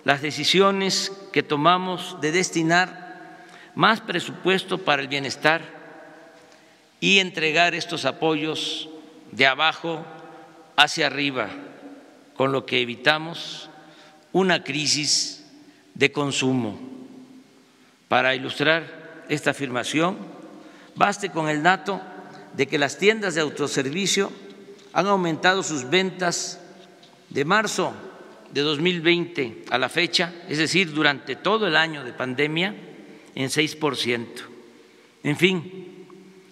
las 0.05 0.23
decisiones 0.23 1.13
que 1.33 1.43
tomamos 1.43 2.21
de 2.21 2.33
destinar 2.33 3.47
más 3.75 4.01
presupuesto 4.01 4.79
para 4.79 5.03
el 5.03 5.09
bienestar 5.09 5.63
y 7.01 7.19
entregar 7.19 7.75
estos 7.75 8.05
apoyos 8.05 8.89
de 9.31 9.47
abajo 9.47 10.05
hacia 10.77 11.07
arriba, 11.07 11.49
con 12.41 12.53
lo 12.53 12.65
que 12.65 12.81
evitamos 12.81 13.69
una 14.33 14.65
crisis 14.65 15.45
de 15.93 16.11
consumo. 16.11 16.81
Para 18.09 18.35
ilustrar 18.35 19.27
esta 19.29 19.51
afirmación, 19.51 20.17
baste 20.95 21.29
con 21.29 21.51
el 21.51 21.63
dato 21.63 22.01
de 22.55 22.67
que 22.67 22.79
las 22.79 22.97
tiendas 22.97 23.35
de 23.35 23.43
autoservicio 23.43 24.33
han 24.95 25.07
aumentado 25.07 25.63
sus 25.63 25.91
ventas 25.91 26.59
de 27.29 27.45
marzo 27.45 27.93
de 28.55 28.63
2020 28.63 29.67
a 29.69 29.77
la 29.77 29.91
fecha, 29.91 30.33
es 30.49 30.57
decir, 30.57 30.95
durante 30.95 31.37
todo 31.37 31.67
el 31.67 31.77
año 31.77 32.05
de 32.05 32.15
pandemia, 32.15 32.75
en 33.35 33.51
6%. 33.51 34.27
En 35.25 35.37
fin, 35.37 36.07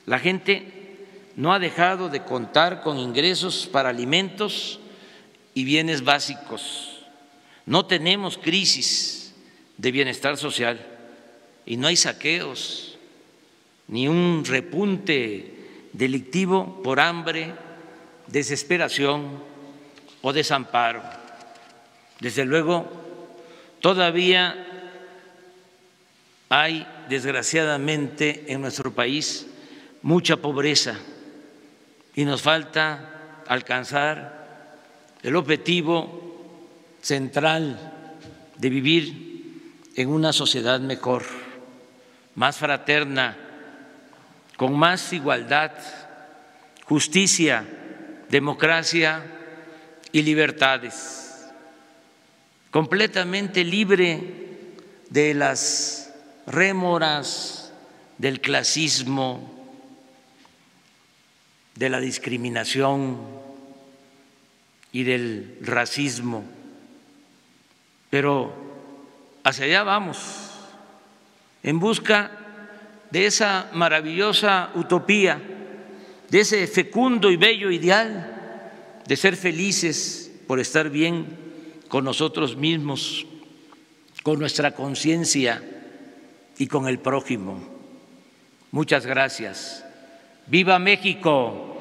la 0.05 0.19
gente 0.19 1.07
no 1.37 1.55
ha 1.55 1.59
dejado 1.59 2.11
de 2.11 2.25
contar 2.25 2.83
con 2.83 2.99
ingresos 2.99 3.67
para 3.73 3.89
alimentos 3.89 4.81
y 5.59 5.65
bienes 5.65 6.05
básicos. 6.05 7.01
No 7.67 7.87
tenemos 7.87 8.39
crisis 8.39 9.35
de 9.77 9.91
bienestar 9.91 10.37
social 10.37 10.79
y 11.67 11.77
no 11.77 11.89
hay 11.89 11.97
saqueos 11.97 12.97
ni 13.89 14.07
un 14.07 14.45
repunte 14.45 15.91
delictivo 15.93 16.81
por 16.85 17.01
hambre, 17.01 17.55
desesperación 18.29 19.43
o 20.23 20.33
desamparo. 20.33 21.03
Desde 22.21 22.45
luego, 22.45 22.89
todavía 23.81 24.65
hay, 26.51 26.87
desgraciadamente, 27.09 28.45
en 28.47 28.61
nuestro 28.61 28.95
país 28.95 29.49
mucha 30.03 30.37
pobreza 30.37 30.95
y 32.15 32.25
nos 32.25 32.43
falta 32.43 33.43
alcanzar 33.49 34.38
el 35.23 35.37
objetivo 35.37 36.29
central 37.01 38.11
de 38.57 38.71
vivir 38.71 39.29
en 39.97 40.09
una 40.11 40.33
sociedad 40.33 40.81
mejor, 40.81 41.25
más 42.35 42.57
fraterna, 42.57 43.37
con 44.57 44.77
más 44.77 45.13
igualdad, 45.13 45.73
justicia, 46.85 47.65
democracia 48.29 49.25
y 50.13 50.23
libertades. 50.23 51.47
Completamente 52.71 53.65
libre 53.65 54.23
de 55.11 55.35
las 55.35 56.13
rémoras 56.47 57.73
del 58.19 58.41
clasismo, 58.41 59.55
de 61.75 61.89
la 61.89 62.01
discriminación 62.01 63.48
y 64.93 65.03
del 65.05 65.59
racismo. 65.63 66.45
Pero 68.11 68.53
hacia 69.45 69.67
allá 69.67 69.83
vamos, 69.83 70.51
en 71.63 71.79
busca 71.79 72.31
de 73.11 73.27
esa 73.27 73.71
maravillosa 73.73 74.71
utopía, 74.75 75.41
de 76.31 76.41
ese 76.41 76.67
fecundo 76.67 77.31
y 77.31 77.37
bello 77.37 77.71
ideal 77.71 78.35
de 79.07 79.17
ser 79.17 79.37
felices 79.37 80.31
por 80.47 80.61
estar 80.61 80.91
bien 80.91 81.27
con 81.89 82.05
nosotros 82.05 82.57
mismos, 82.57 83.27
con 84.23 84.39
nuestra 84.39 84.73
conciencia 84.73 85.63
y 86.59 86.67
con 86.67 86.87
el 86.87 86.99
prójimo. 86.99 87.59
Muchas 88.71 89.07
gracias. 89.07 89.85
¡Viva 90.47 90.79
México! 90.79 91.81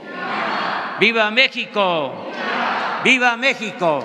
¡Viva 1.02 1.30
México! 1.32 2.32
¡Viva 3.08 3.38
México! 3.38 4.04